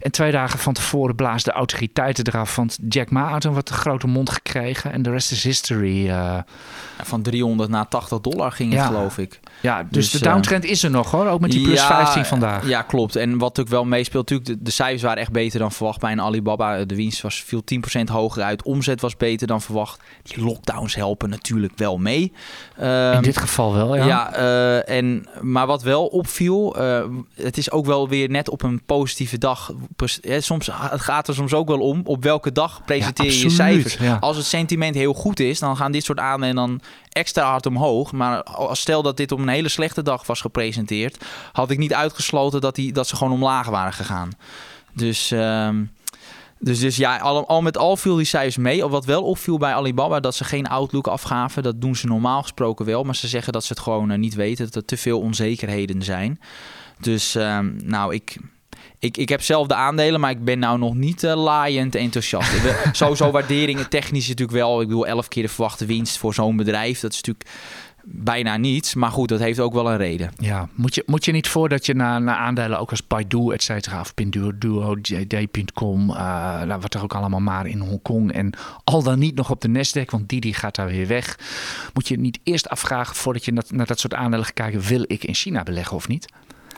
[0.00, 3.68] En twee dagen van tevoren blaasden de autoriteiten eraf, want Jack Ma had een wat
[3.68, 6.08] grote mond gekregen en de rest is history.
[6.08, 6.38] Uh,
[7.02, 9.40] van 300 naar 80 dollar ging het, geloof ik.
[9.60, 12.19] Ja, dus, dus de downtrend is er nog hoor, ook met die plus ja, 15
[12.24, 12.68] vandaag.
[12.68, 13.16] Ja, klopt.
[13.16, 16.12] En wat natuurlijk wel meespeelt, natuurlijk, de, de, cijfers waren echt beter dan verwacht bij
[16.12, 16.84] een Alibaba.
[16.84, 17.62] De winst was, viel
[17.98, 18.62] 10% hoger uit.
[18.62, 20.00] Omzet was beter dan verwacht.
[20.22, 22.32] Die lockdowns helpen natuurlijk wel mee.
[22.80, 24.06] Um, In dit geval wel, ja.
[24.06, 27.04] ja uh, en, maar wat wel opviel, uh,
[27.34, 29.72] het is ook wel weer net op een positieve dag.
[30.38, 33.50] Soms, het gaat er soms ook wel om op welke dag presenteer ja, je je
[33.50, 33.96] cijfers.
[33.96, 34.16] Ja.
[34.20, 36.80] Als het sentiment heel goed is, dan gaan dit soort aandelen dan
[37.12, 38.12] extra hard omhoog.
[38.12, 41.94] Maar als stel dat dit op een hele slechte dag was gepresenteerd, had ik niet
[42.00, 44.30] uitgesloten dat, die, dat ze gewoon omlaag waren gegaan.
[44.92, 45.90] Dus, um,
[46.58, 48.86] dus, dus ja, al, al, met al viel die cijfers mee.
[48.86, 51.62] Wat wel opviel bij Alibaba, dat ze geen outlook afgaven.
[51.62, 53.04] Dat doen ze normaal gesproken wel.
[53.04, 54.64] Maar ze zeggen dat ze het gewoon uh, niet weten.
[54.64, 56.40] Dat er te veel onzekerheden zijn.
[57.00, 58.36] Dus um, nou, ik,
[58.98, 62.52] ik, ik heb zelf de aandelen, maar ik ben nou nog niet uh, laaiend enthousiast.
[62.92, 64.80] Sowieso waarderingen technisch natuurlijk wel.
[64.80, 67.00] Ik bedoel, elf keer de verwachte winst voor zo'n bedrijf.
[67.00, 67.50] Dat is natuurlijk
[68.04, 68.94] bijna niets.
[68.94, 70.30] Maar goed, dat heeft ook wel een reden.
[70.36, 73.62] Ja, moet je, moet je niet voordat je naar, naar aandelen ook als Baidu, et
[73.62, 76.16] cetera, of Pinduoduo, JD.com, uh,
[76.62, 78.52] nou, wat er ook allemaal maar in Hongkong en
[78.84, 81.38] al dan niet nog op de Nasdaq, want Didi gaat daar weer weg.
[81.94, 85.04] Moet je niet eerst afvragen voordat je naar, naar dat soort aandelen gaat kijken, wil
[85.06, 86.28] ik in China beleggen of niet?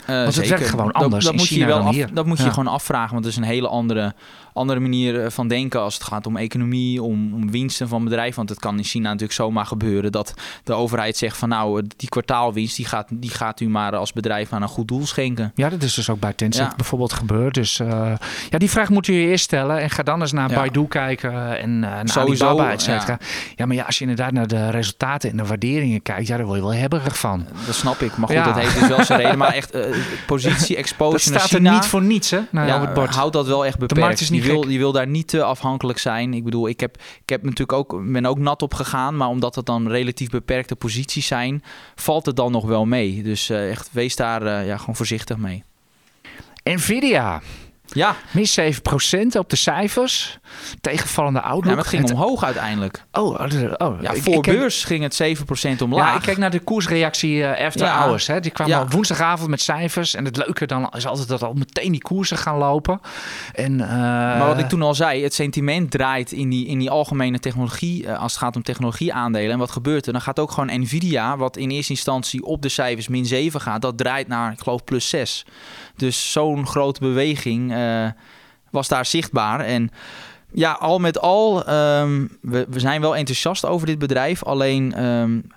[0.03, 0.51] Uh, want het zeker.
[0.51, 1.25] werkt gewoon anders.
[1.25, 2.15] Dat, dat moet China je wel dan af, hier.
[2.15, 2.51] dat moet je Ja.
[2.51, 4.15] gewoon afvragen, want het is een hele andere,
[4.53, 8.37] andere manier van denken als het gaat om economie, om, om winsten van bedrijven.
[8.37, 10.35] Want het kan in China natuurlijk zomaar gebeuren dat
[10.65, 14.53] de overheid zegt van nou, die kwartaalwinst die gaat, die gaat u maar als bedrijf
[14.53, 15.53] aan een goed doel schenken.
[15.55, 16.77] Ja, dat is dus ook bij Tencent Ja.
[16.77, 17.55] bijvoorbeeld gebeurd.
[17.55, 18.13] Dus uh,
[18.51, 19.81] ja, die vraag moet je je eerst stellen.
[19.81, 20.55] En ga dan eens naar Ja.
[20.55, 23.19] Baidu kijken en uh, naar Sowieso, Alibaba, et cetera.
[23.57, 23.67] Ja.
[23.67, 26.59] maar ja, als je inderdaad naar de resultaten en de waarderingen kijkt, ja, daar word
[26.59, 27.47] je wel hebberig van.
[27.67, 28.45] Dat snap ik, maar goed, Ja.
[28.45, 29.39] dat heeft dus wel zijn reden.
[29.39, 29.97] Maar echt, eh,
[30.27, 32.41] positie, exposure Dat staat er niet voor niets, hè?
[32.51, 33.33] Nou, ja, het bord.
[33.33, 34.03] dat wel echt beperkt.
[34.03, 36.35] markt is niet die, wil, wil daar niet te afhankelijk zijn.
[36.35, 39.17] Ik bedoel, ik heb, ik heb natuurlijk ook, ben ook nat op gegaan.
[39.17, 41.63] Maar omdat het dan relatief beperkte posities zijn,
[41.95, 43.23] valt het dan nog wel mee.
[43.23, 45.65] Dus eh, echt, wees daar eh, ja, gewoon voorzichtig mee.
[46.65, 47.43] Nvidia.
[47.93, 50.39] Ja, Min 7% op de cijfers.
[50.81, 51.65] Tegenvallende outlook.
[51.65, 53.05] ja maar het ging Het- omhoog uiteindelijk.
[53.13, 53.41] Oh, oh,
[53.77, 56.09] oh, Ja, voor ik beurs ging het 7% omlaag.
[56.11, 57.99] Ja, ik kijk naar de koersreactie eh after Ja.
[57.99, 58.27] hours.
[58.27, 58.41] Hè.
[58.41, 60.15] Die kwamen al woensdagavond met cijfers.
[60.15, 63.01] En het leuke dan is altijd dat al meteen die koersen gaan lopen.
[63.53, 66.91] En, eh, Maar wat ik toen al zei, het sentiment draait in die, in die
[66.91, 69.51] algemene technologie, eh, als het gaat om technologieaandelen.
[69.53, 70.13] En wat gebeurt er?
[70.13, 73.83] Dan gaat ook gewoon Nvidia, wat in eerste instantie op de cijfers min 7 gaat,
[73.83, 75.45] dat draait naar, ik geloof, plus 6.
[75.97, 78.07] Dus zo'n grote beweging eh,
[78.71, 79.61] was daar zichtbaar.
[79.61, 79.91] En
[80.55, 84.43] ja, al met al, ehm, we, we zijn wel enthousiast over dit bedrijf.
[84.43, 84.95] Alleen,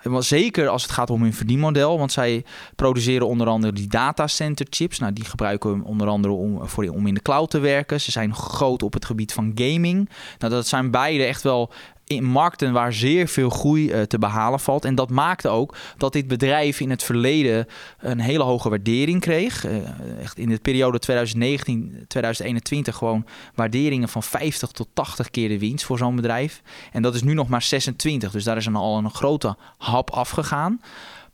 [0.01, 1.97] wel zeker als het gaat om hun verdienmodel.
[1.97, 4.99] Want zij produceren onder andere die datacenter chips.
[4.99, 8.01] Nou, die gebruiken we onder andere om, voor, om in de cloud te werken.
[8.01, 10.09] Ze zijn groot op het gebied van gaming.
[10.39, 11.71] Nou, dat zijn beide echt wel
[12.07, 14.85] in markten waar zeer veel groei eh, te behalen valt.
[14.85, 17.67] En dat maakte ook dat dit bedrijf in het verleden
[17.99, 19.65] een hele hoge waardering kreeg.
[19.65, 19.75] Eh,
[20.21, 23.25] echt in de periode 2019-2021 gewoon
[23.55, 26.61] waarderingen van 50 tot 80 keer de winst voor zo'n bedrijf.
[26.91, 28.31] En dat is nu nog maar 26.
[28.31, 30.79] Dus daar is een, al een grote hap afgegaan.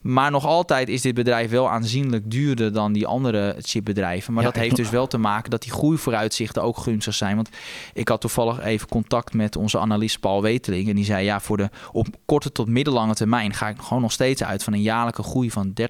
[0.02, 4.34] Maar nog altijd is dit bedrijf wel aanzienlijk duurder dan die andere chipbedrijven.
[4.34, 7.36] Maar Ja, dat heeft dus wel te maken dat die groeivooruitzichten ook gunstig zijn.
[7.36, 7.50] Want
[7.94, 10.90] ik had toevallig even contact met onze analist Paul Weteling.
[10.90, 14.12] En die zei ja, voor de op korte tot middellange termijn ga ik gewoon nog
[14.12, 15.84] steeds uit van een jaarlijke groei van 30%.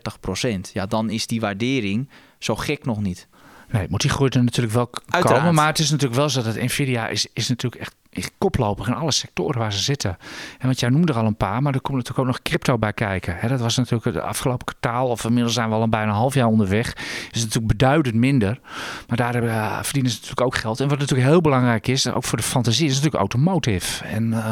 [0.73, 2.09] Ja, dan is die waardering
[2.39, 3.27] zo gek nog niet.
[3.71, 5.39] Nee, moet die groei er natuurlijk wel Uiteraard.
[5.39, 5.55] komen.
[5.55, 7.95] Maar het is natuurlijk wel zo dat Nvidia is, is natuurlijk echt
[8.37, 10.17] koploper in alle sectoren waar ze zitten.
[10.59, 12.77] En want jij noemde er al een paar, maar er komt natuurlijk ook nog crypto
[12.77, 13.49] bij kijken.
[13.49, 16.33] Dat was natuurlijk het afgelopen kwartaal, of inmiddels zijn we al een bijna een half
[16.33, 16.93] jaar onderweg.
[16.97, 18.59] Is het natuurlijk beduidend minder.
[19.07, 20.79] Maar daar hebben, eh, verdienen ze natuurlijk ook geld.
[20.79, 24.05] En wat natuurlijk heel belangrijk is, ook voor de fantasie, is natuurlijk automotive.
[24.05, 24.43] En eh,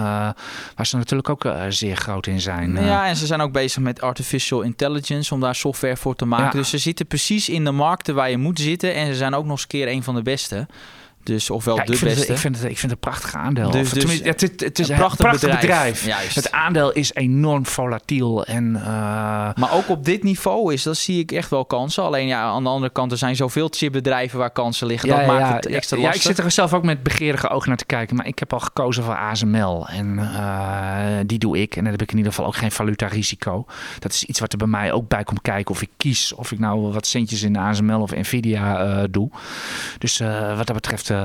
[0.75, 2.73] waar ze natuurlijk ook eh, zeer groot in zijn.
[2.73, 6.45] Ja, en ze zijn ook bezig met artificial intelligence om daar software voor te maken.
[6.45, 6.51] Ja.
[6.51, 8.93] Dus ze zitten precies in de markten waar je moet zitten.
[8.93, 10.67] En ze zijn ook nog eens een keer een van de beste.
[11.23, 12.25] Dus ofwel Ja, de ik, vind beste.
[12.25, 13.71] het, ik, vind het, ik vind het een prachtig aandeel.
[13.71, 16.05] Dus- dus het, het, het is een een prachtig bedrijf.
[16.33, 18.45] Het aandeel is enorm volatiel.
[18.45, 18.81] En, eh,
[19.55, 22.03] Maar ook op dit niveau is, dat zie ik echt wel kansen.
[22.03, 25.09] Alleen ja, aan de andere kant, er zijn zoveel chipbedrijven waar kansen liggen.
[25.09, 26.21] dat maakt het extra ja, lastig.
[26.29, 28.15] ik zit er zelf ook met begeerige ogen naar te kijken.
[28.15, 29.87] Maar ik heb al gekozen voor ASML.
[29.87, 31.75] En eh, die doe ik.
[31.75, 33.65] En dan heb ik in ieder geval ook geen valutarisico.
[33.99, 35.75] Dat is iets wat er bij mij ook bij komt kijken.
[35.75, 39.29] Of ik kies of ik nou wat centjes in ASML of Nvidia eh, doe.
[39.97, 40.17] Dus
[40.55, 41.08] wat dat betreft...
[41.09, 41.23] eh,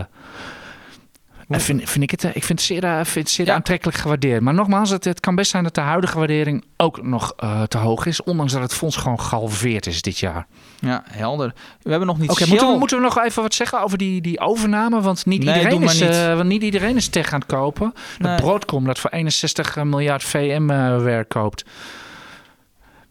[1.49, 3.55] eh, vind, vind ik, het, eh, ik vind het zeer, eh, vind Ja.
[3.55, 4.41] aantrekkelijk gewaardeerd.
[4.43, 7.35] Maar nogmaals, het, het kan best zijn dat de huidige waardering ook nog
[7.69, 8.23] te hoog is.
[8.23, 10.47] Ondanks dat het fonds gewoon gehalveerd is dit jaar.
[10.79, 11.53] Ja, helder.
[11.83, 14.21] We hebben nog niet Oké, moeten, we, moeten we nog even wat zeggen over die,
[14.21, 15.01] die overname?
[15.01, 16.11] Want niet, Nee, iedereen is, niet.
[16.11, 17.93] want niet iedereen is tech aan het kopen.
[18.19, 18.37] Dat Nee.
[18.37, 21.65] Broadcom dat voor 61 miljard VM-werk koopt.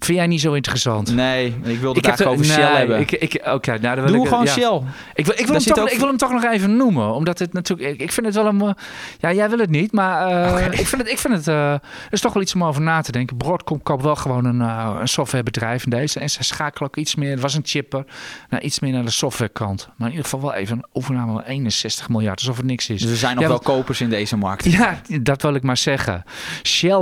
[0.03, 1.13] Vind jij niet zo interessant?
[1.15, 2.99] Nee, ik wilde het eigenlijk over Shell hebben.
[2.99, 4.51] Ik, ik, Oké, nou, dan wil Doe ik, gewoon ja.
[4.51, 4.81] Shell.
[5.13, 7.13] Ik wil, ik, wil hem toch, ook- ik wil hem toch nog even noemen.
[7.13, 8.01] Omdat het natuurlijk.
[8.01, 8.75] Ik, vind het wel een.
[9.19, 9.91] Ja, jij wil het niet.
[9.91, 11.11] Maar eh, ik vind het.
[11.11, 11.79] Ik vind het er
[12.09, 13.37] is toch wel iets om over na te denken.
[13.37, 16.19] Broadcom koopt wel gewoon een, eh, een softwarebedrijf in deze.
[16.19, 17.31] En ze schakelen ook iets meer.
[17.31, 18.05] Het was een chipper.
[18.49, 19.87] naar iets meer naar de softwarekant.
[19.97, 22.39] Maar in ieder geval wel even een overname van 61 miljard.
[22.39, 23.01] Alsof het niks is.
[23.01, 24.71] Dus er zijn nog Ja, wel want- kopers in deze markt.
[24.71, 26.23] Ja, dat wil ik maar zeggen.
[26.63, 27.01] Shell.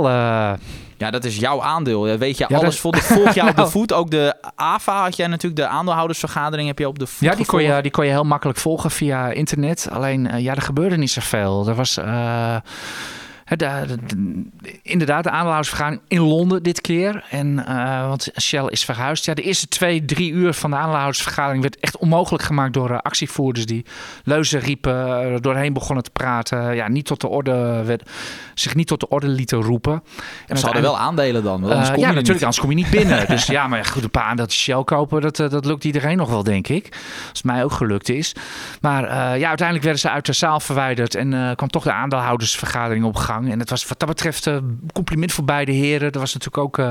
[1.02, 2.18] Ja, dat is jouw aandeel.
[2.18, 3.70] Weet je, Ja, alles dat- volg je op de Nou.
[3.70, 3.92] voet.
[3.92, 7.46] Ook de AVA had jij natuurlijk, de aandeelhoudersvergadering heb je op de voet Ja, die
[7.46, 9.88] kon, je, die kon je heel makkelijk volgen via internet.
[9.92, 11.68] Alleen, eh, ja, er gebeurde niet zoveel.
[11.68, 11.96] Er was...
[11.96, 12.56] eh,
[14.82, 17.24] inderdaad, de aandeelhoudersvergadering in Londen dit keer.
[17.30, 19.24] En, eh, want Shell is verhuisd.
[19.24, 22.98] Ja, de eerste twee, drie uur van de aandeelhoudersvergadering werd echt onmogelijk gemaakt door eh,
[22.98, 23.84] actievoerders die
[24.24, 26.74] leuzen riepen, eh, doorheen begonnen te praten.
[26.74, 28.10] Ja, niet tot de orde werd,
[28.54, 30.02] zich niet tot de orde lieten roepen.
[30.46, 31.60] En Ze hadden wel aandelen dan.
[31.60, 32.28] kom ja, je natuurlijk, niet.
[32.28, 33.26] anders kom je niet binnen.
[33.34, 36.42] dus ja, maar goed, een paar aandeeltjes Shell kopen, dat, dat lukt iedereen nog wel,
[36.42, 36.88] denk ik.
[37.28, 38.34] Als het mij ook gelukt is.
[38.80, 39.02] Maar
[39.38, 43.41] ja, uiteindelijk werden ze uit de zaal verwijderd en kwam toch de aandeelhoudersvergadering op gang.
[43.50, 44.56] En het was wat dat betreft eh,
[44.92, 46.12] compliment voor beide heren.
[46.12, 46.88] Er was natuurlijk ook eh,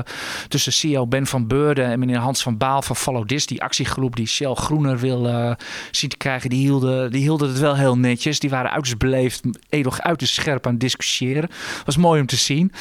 [0.48, 4.16] tussen CEO Ben van Beurden en meneer Hans van Baal van Follow This, die actiegroep
[4.16, 5.52] die Shell groener wil eh,
[5.90, 8.38] zien te krijgen, die hielden, die hielden het wel heel netjes.
[8.38, 11.48] Die waren uiterst beleefd, edel uiterst scherp aan het discussiëren.
[11.84, 12.72] was mooi om te zien.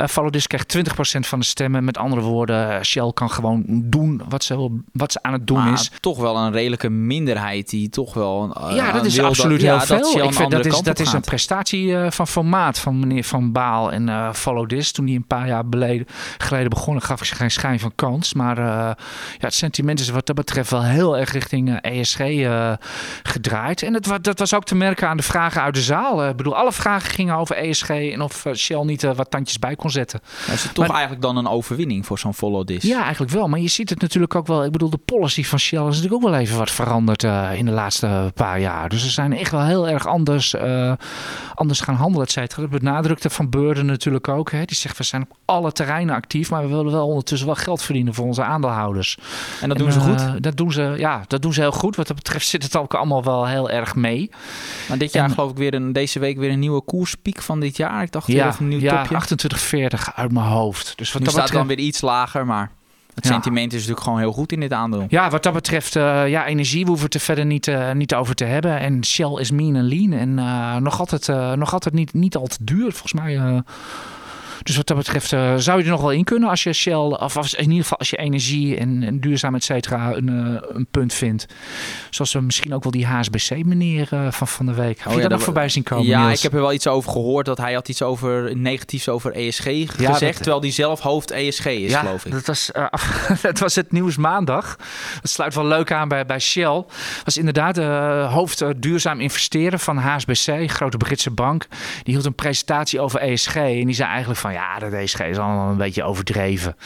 [0.00, 0.80] Uh, Follow This krijgt 20%
[1.20, 1.84] van de stemmen.
[1.84, 5.58] Met andere woorden, Shell kan gewoon doen wat ze, wil- wat ze aan het doen
[5.58, 5.90] Maar is.
[6.00, 8.56] toch wel een redelijke minderheid die toch wel...
[8.74, 9.96] Ja, dat is absoluut heel veel.
[9.96, 13.52] Een ik vind dat is, dat is een prestatie van formaat van meneer meer van
[13.52, 14.92] Baal en uh, Follow This.
[14.92, 16.06] Toen die een paar jaar beleden,
[16.38, 18.34] geleden begonnen, gaf ik ze geen schijn van kans.
[18.34, 18.96] Maar uh, ja,
[19.38, 22.76] het sentiment is wat dat betreft wel heel erg richting ESG e
[23.22, 23.82] gedraaid.
[23.82, 26.28] En het, dat was ook te merken aan de vragen uit de zaal.
[26.28, 29.90] Ik bedoel, alle vragen gingen over ESG en of Shell niet wat tandjes bij kon
[29.90, 30.20] zetten.
[30.46, 32.82] Ja, is het toch eigenlijk dan een overwinning voor zo'n Follow This?
[32.82, 33.48] Ja, eigenlijk wel.
[33.48, 34.64] Maar je ziet het natuurlijk ook wel.
[34.64, 37.22] Ik bedoel, de policy van Shell is natuurlijk ook wel even wat veranderd
[37.54, 38.88] in de laatste paar jaar.
[38.88, 40.54] Dus ze zijn echt wel heel erg anders,
[41.54, 42.60] anders gaan handelen, et cetera.
[42.62, 42.70] Dat
[43.08, 44.50] benadrukte Van Beurden natuurlijk ook.
[44.50, 44.64] Hè.
[44.64, 47.82] Die zegt, we zijn op alle terreinen actief, maar we willen wel ondertussen wel geld
[47.82, 49.18] verdienen voor onze aandeelhouders.
[49.60, 50.20] En dat doen ze goed?
[50.20, 51.96] Uh, dat, doen ze, ja, dat doen ze heel goed.
[51.96, 54.30] Wat dat betreft zit het ook allemaal wel heel erg mee.
[54.88, 57.76] Maar dit jaar geloof ik weer een, deze week weer een nieuwe koerspiek van dit
[57.76, 58.02] jaar.
[58.02, 59.88] Ik dacht ja, weer een nieuw ja, topje.
[59.90, 60.92] 28,40 uit mijn hoofd.
[60.96, 61.68] Dus wat nu dat staat betreft...
[61.68, 62.70] dan weer iets lager, maar...
[63.18, 65.06] Het sentiment is natuurlijk gewoon heel goed in dit aandeel.
[65.08, 68.14] Ja, wat dat betreft, uh, ja, energie we hoeven het er verder niet, uh, niet
[68.14, 68.78] over te hebben.
[68.78, 70.12] En Shell is mean en lean.
[70.12, 72.92] En uh, nog altijd, nog altijd niet, niet al te duur.
[72.92, 73.62] Volgens mij
[74.62, 76.94] dus wat dat betreft uh, zou je er nog wel in kunnen als je Shell,
[76.94, 80.60] of als, in ieder geval als je energie en, en duurzaam et cetera een, uh,
[80.68, 81.46] een punt vindt.
[82.10, 84.98] Zoals we misschien ook wel die HSBC meneer uh, van van de week.
[84.98, 86.06] Heb oh, je ja, dat nog voorbij zien komen?
[86.06, 86.36] Ja, Niels?
[86.36, 89.62] ik heb er wel iets over gehoord dat hij had iets over negatiefs over ESG
[89.62, 92.32] gezegd, dat, terwijl hij zelf hoofd ESG is, ja, geloof ik.
[92.32, 92.70] Dat was,
[93.42, 94.76] dat was het nieuws maandag.
[95.20, 96.84] Dat sluit wel leuk aan bij, bij Shell.
[97.24, 101.66] Was inderdaad de hoofd duurzaam investeren van HSBC, grote Britse bank.
[102.02, 105.38] Die hield een presentatie over ESG en die zei eigenlijk van ja, dat ESG is
[105.38, 106.76] allemaal een beetje overdreven.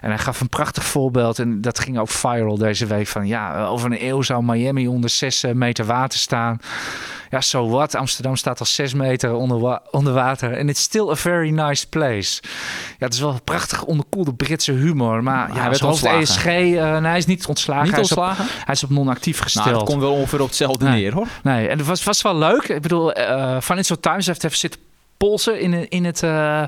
[0.00, 3.66] En hij gaf een prachtig voorbeeld en dat ging ook viral deze week van ja,
[3.66, 6.60] over een eeuw zou Miami onder 6 meter water staan.
[7.30, 7.94] Ja, zo so wat.
[7.94, 10.52] Amsterdam staat al 6 meter onder, onder water.
[10.52, 12.42] En it's still a very nice place.
[12.98, 15.22] Ja, het is wel prachtig onderkoelde Britse humor.
[15.22, 16.20] Maar ja, hij werd ontslagen.
[16.20, 17.82] ESG, uh, nee, hij is niet ontslagen.
[17.82, 18.44] Niet hij ontslagen?
[18.44, 19.64] Is op, hij is op non-actief gesteld.
[19.64, 21.02] Nou, dat komt wel ongeveer op hetzelfde nee.
[21.02, 21.26] neer, hoor.
[21.42, 22.62] Nee, en het was, was wel leuk.
[22.68, 24.80] Ik bedoel, uh, Financial Times heeft even zitten
[25.16, 26.62] polsen in, in, het, uh,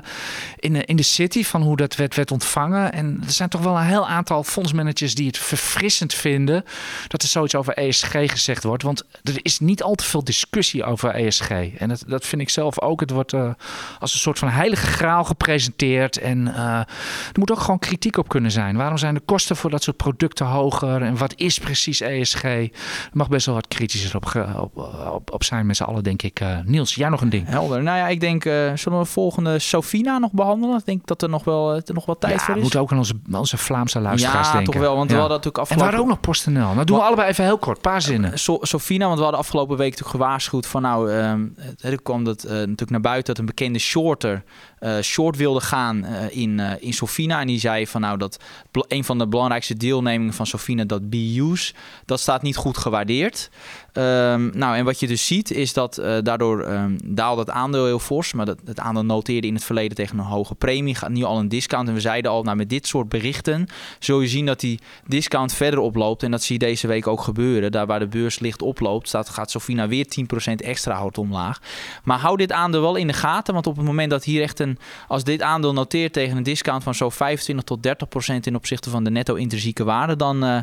[0.55, 2.93] in, in de city van hoe dat werd, werd ontvangen.
[2.93, 6.63] En er zijn toch wel een heel aantal fondsmanagers die het verfrissend vinden
[7.07, 8.83] dat er zoiets over ESG gezegd wordt.
[8.83, 11.49] Want er is niet al te veel discussie over ESG.
[11.49, 12.99] En dat, dat vind ik zelf ook.
[12.99, 13.51] Het wordt uh,
[13.99, 16.17] als een soort van heilige graal gepresenteerd.
[16.17, 18.75] En uh, er moet ook gewoon kritiek op kunnen zijn.
[18.75, 21.01] Waarom zijn de kosten voor dat soort producten hoger?
[21.01, 22.43] En wat is precies ESG?
[22.43, 22.69] Er
[23.11, 24.77] mag best wel wat kritischer op, op,
[25.13, 26.41] op, op zijn met z'n allen, denk ik.
[26.65, 27.47] Niels, jij nog een ding?
[27.47, 27.83] Helder.
[27.83, 30.77] Nou ja, ik denk uh, zullen we volgende Sofina nog behandelen?
[30.77, 32.61] Ik denk dat er nog wel, er nog wel tijd ja, voor is.
[32.61, 34.73] moet ook aan onze, onze Vlaamse luisteraars ja, denken.
[34.73, 35.15] toch wel, want ja.
[35.15, 35.87] we hadden natuurlijk afgelopen...
[35.87, 36.73] En waar ook nog PostNL.
[36.73, 38.39] Nou doen we allebei even heel kort, paar zinnen.
[38.39, 42.43] So Sofina, want we hadden afgelopen week natuurlijk gewaarschuwd van nou, um, er kwam dat
[42.45, 44.43] uh, natuurlijk naar buiten dat een bekende shorter
[44.79, 47.39] uh, short wilde gaan uh, in, in Sofina.
[47.41, 48.39] En die zei van nou dat
[48.71, 51.73] een van de belangrijkste deelnemingen van Sofina, dat BU's,
[52.05, 53.49] dat staat niet goed gewaardeerd.
[53.93, 57.99] Um, nou, en wat je dus ziet is dat daardoor um, daalde het aandeel heel
[57.99, 58.33] fors.
[58.33, 60.95] Maar dat, het aandeel noteerde in het verleden tegen een hoge premie.
[60.95, 61.87] Gaat nu al een discount.
[61.87, 63.67] En we zeiden al, nou met dit soort berichten
[63.99, 66.23] zul je zien dat die discount verder oploopt.
[66.23, 67.71] En dat zie je deze week ook gebeuren.
[67.71, 70.05] Daar waar de beurs licht oploopt, staat, gaat Sofina weer
[70.51, 71.59] 10% extra hard omlaag.
[72.03, 73.53] Maar hou dit aandeel wel in de gaten.
[73.53, 74.77] Want op het moment dat hier echt een
[75.07, 78.89] als dit aandeel noteert tegen een discount van zo'n 25 tot 30 procent in opzichte
[78.89, 80.59] van de netto intrinsieke waarde, dan uh,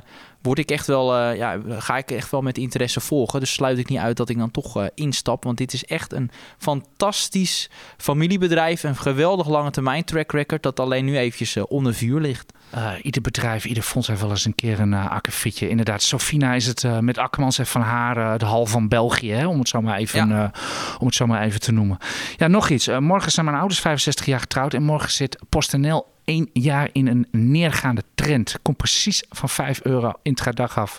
[0.47, 3.40] word ik echt wel, uh, ja, ga ik echt wel met interesse volgen.
[3.40, 5.44] Dus sluit ik niet uit dat ik dan toch uh, instap.
[5.44, 8.82] Want dit is echt een fantastisch familiebedrijf.
[8.82, 12.53] Een geweldig lange termijn track record dat alleen nu eventjes onder vuur ligt.
[13.03, 15.68] Ieder bedrijf, ieder fonds heeft wel eens een keer een uh, akkefietje.
[15.68, 19.59] Inderdaad, Sofina is het met Akkermans en van haar de hal van België, hè, om,
[19.59, 20.51] het zo maar even, ja.
[20.99, 21.99] om het zo maar even te noemen.
[22.36, 22.88] Ja, nog iets.
[22.99, 27.27] morgen zijn mijn ouders 65 jaar getrouwd en morgen zit PostNL één jaar in een
[27.31, 28.57] neergaande trend.
[28.62, 30.99] Komt precies van 5 euro intradag af.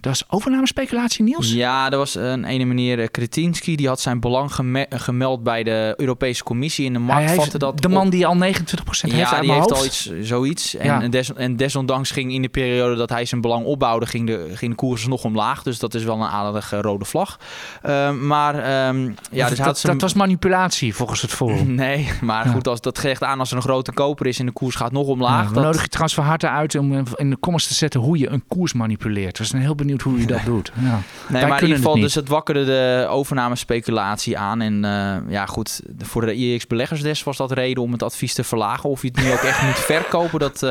[0.00, 1.52] Dat was overname speculatie, Niels?
[1.52, 3.76] Ja, er was een ene meneer Kretinski.
[3.76, 6.84] Die had zijn belang geme gemeld bij de Europese Commissie.
[6.84, 8.10] In de markt vatte dat De man op...
[8.10, 10.74] die al 29% heeft ja, die heeft al iets, zoiets.
[10.76, 11.02] En, Ja.
[11.02, 14.06] en, des, en desondanks ging in de periode dat hij zijn belang opbouwde...
[14.06, 15.62] ging de, ging de koers nog omlaag.
[15.62, 17.38] Dus dat is wel een aardige rode vlag.
[17.86, 18.54] Uh, maar
[18.88, 19.92] um, ja, dus dat, zijn...
[19.92, 21.74] dat was manipulatie volgens het forum.
[21.86, 22.52] Nee, maar Ja.
[22.52, 24.38] goed, als dat geeft aan als er een grote koper is...
[24.38, 25.42] en de koers gaat nog omlaag...
[25.42, 25.62] Ja, we dat...
[25.62, 28.44] nodigen je trouwens van harte uit om in de comments te zetten hoe je een
[28.48, 29.38] koers manipuleert.
[29.38, 30.72] We zijn heel benieuwd hoe je dat doet.
[30.74, 30.82] Ja.
[30.82, 34.60] Nee, Wij maar in ieder geval, het dus het wakkerde de overnamespeculatie aan.
[34.60, 38.44] En uh, ja, goed, voor de IEX beleggersdesk was dat reden om het advies te
[38.44, 38.90] verlagen.
[38.90, 40.70] Of je het nu ook echt moet verkopen, dat, uh,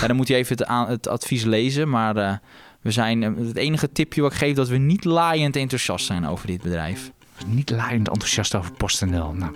[0.00, 1.88] ja, dan moet je even het, aan, het advies lezen.
[1.88, 2.32] Maar uh,
[2.80, 6.46] we zijn, het enige tipje wat ik geef, dat we niet laaiend enthousiast zijn over
[6.46, 7.10] dit bedrijf.
[7.46, 9.32] Niet laaiend enthousiast over PostNL.
[9.32, 9.52] Nou.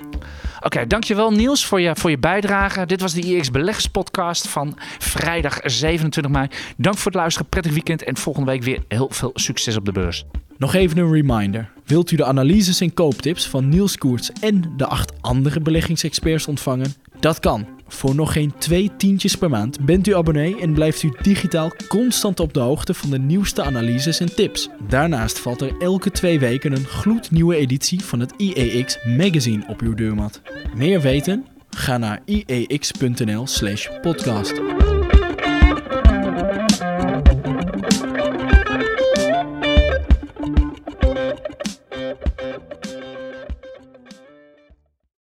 [0.61, 2.87] Oké, dankjewel Niels voor je, voor je bijdrage.
[2.87, 6.49] Dit was de IX Beleggerspodcast van vrijdag 27 mei.
[6.77, 9.93] Dank voor het luisteren, prettig weekend en volgende week weer heel veel succes op de
[9.93, 10.25] beurs.
[10.57, 11.71] Nog even een reminder.
[11.85, 16.95] Wilt u de analyses en kooptips van Niels Koerts en de acht andere beleggingsexperts ontvangen?
[17.21, 17.67] Dat kan.
[17.93, 22.41] Voor nog geen twee tientjes per maand bent u abonnee en blijft u digitaal constant
[22.41, 24.69] op de hoogte van de nieuwste analyses en tips.
[24.89, 29.95] Daarnaast valt er elke twee weken een gloednieuwe editie van het IEX magazine op uw
[29.95, 30.41] deurmat.
[30.75, 31.47] Meer weten?
[31.71, 34.61] Ga naar iex.nl/podcast.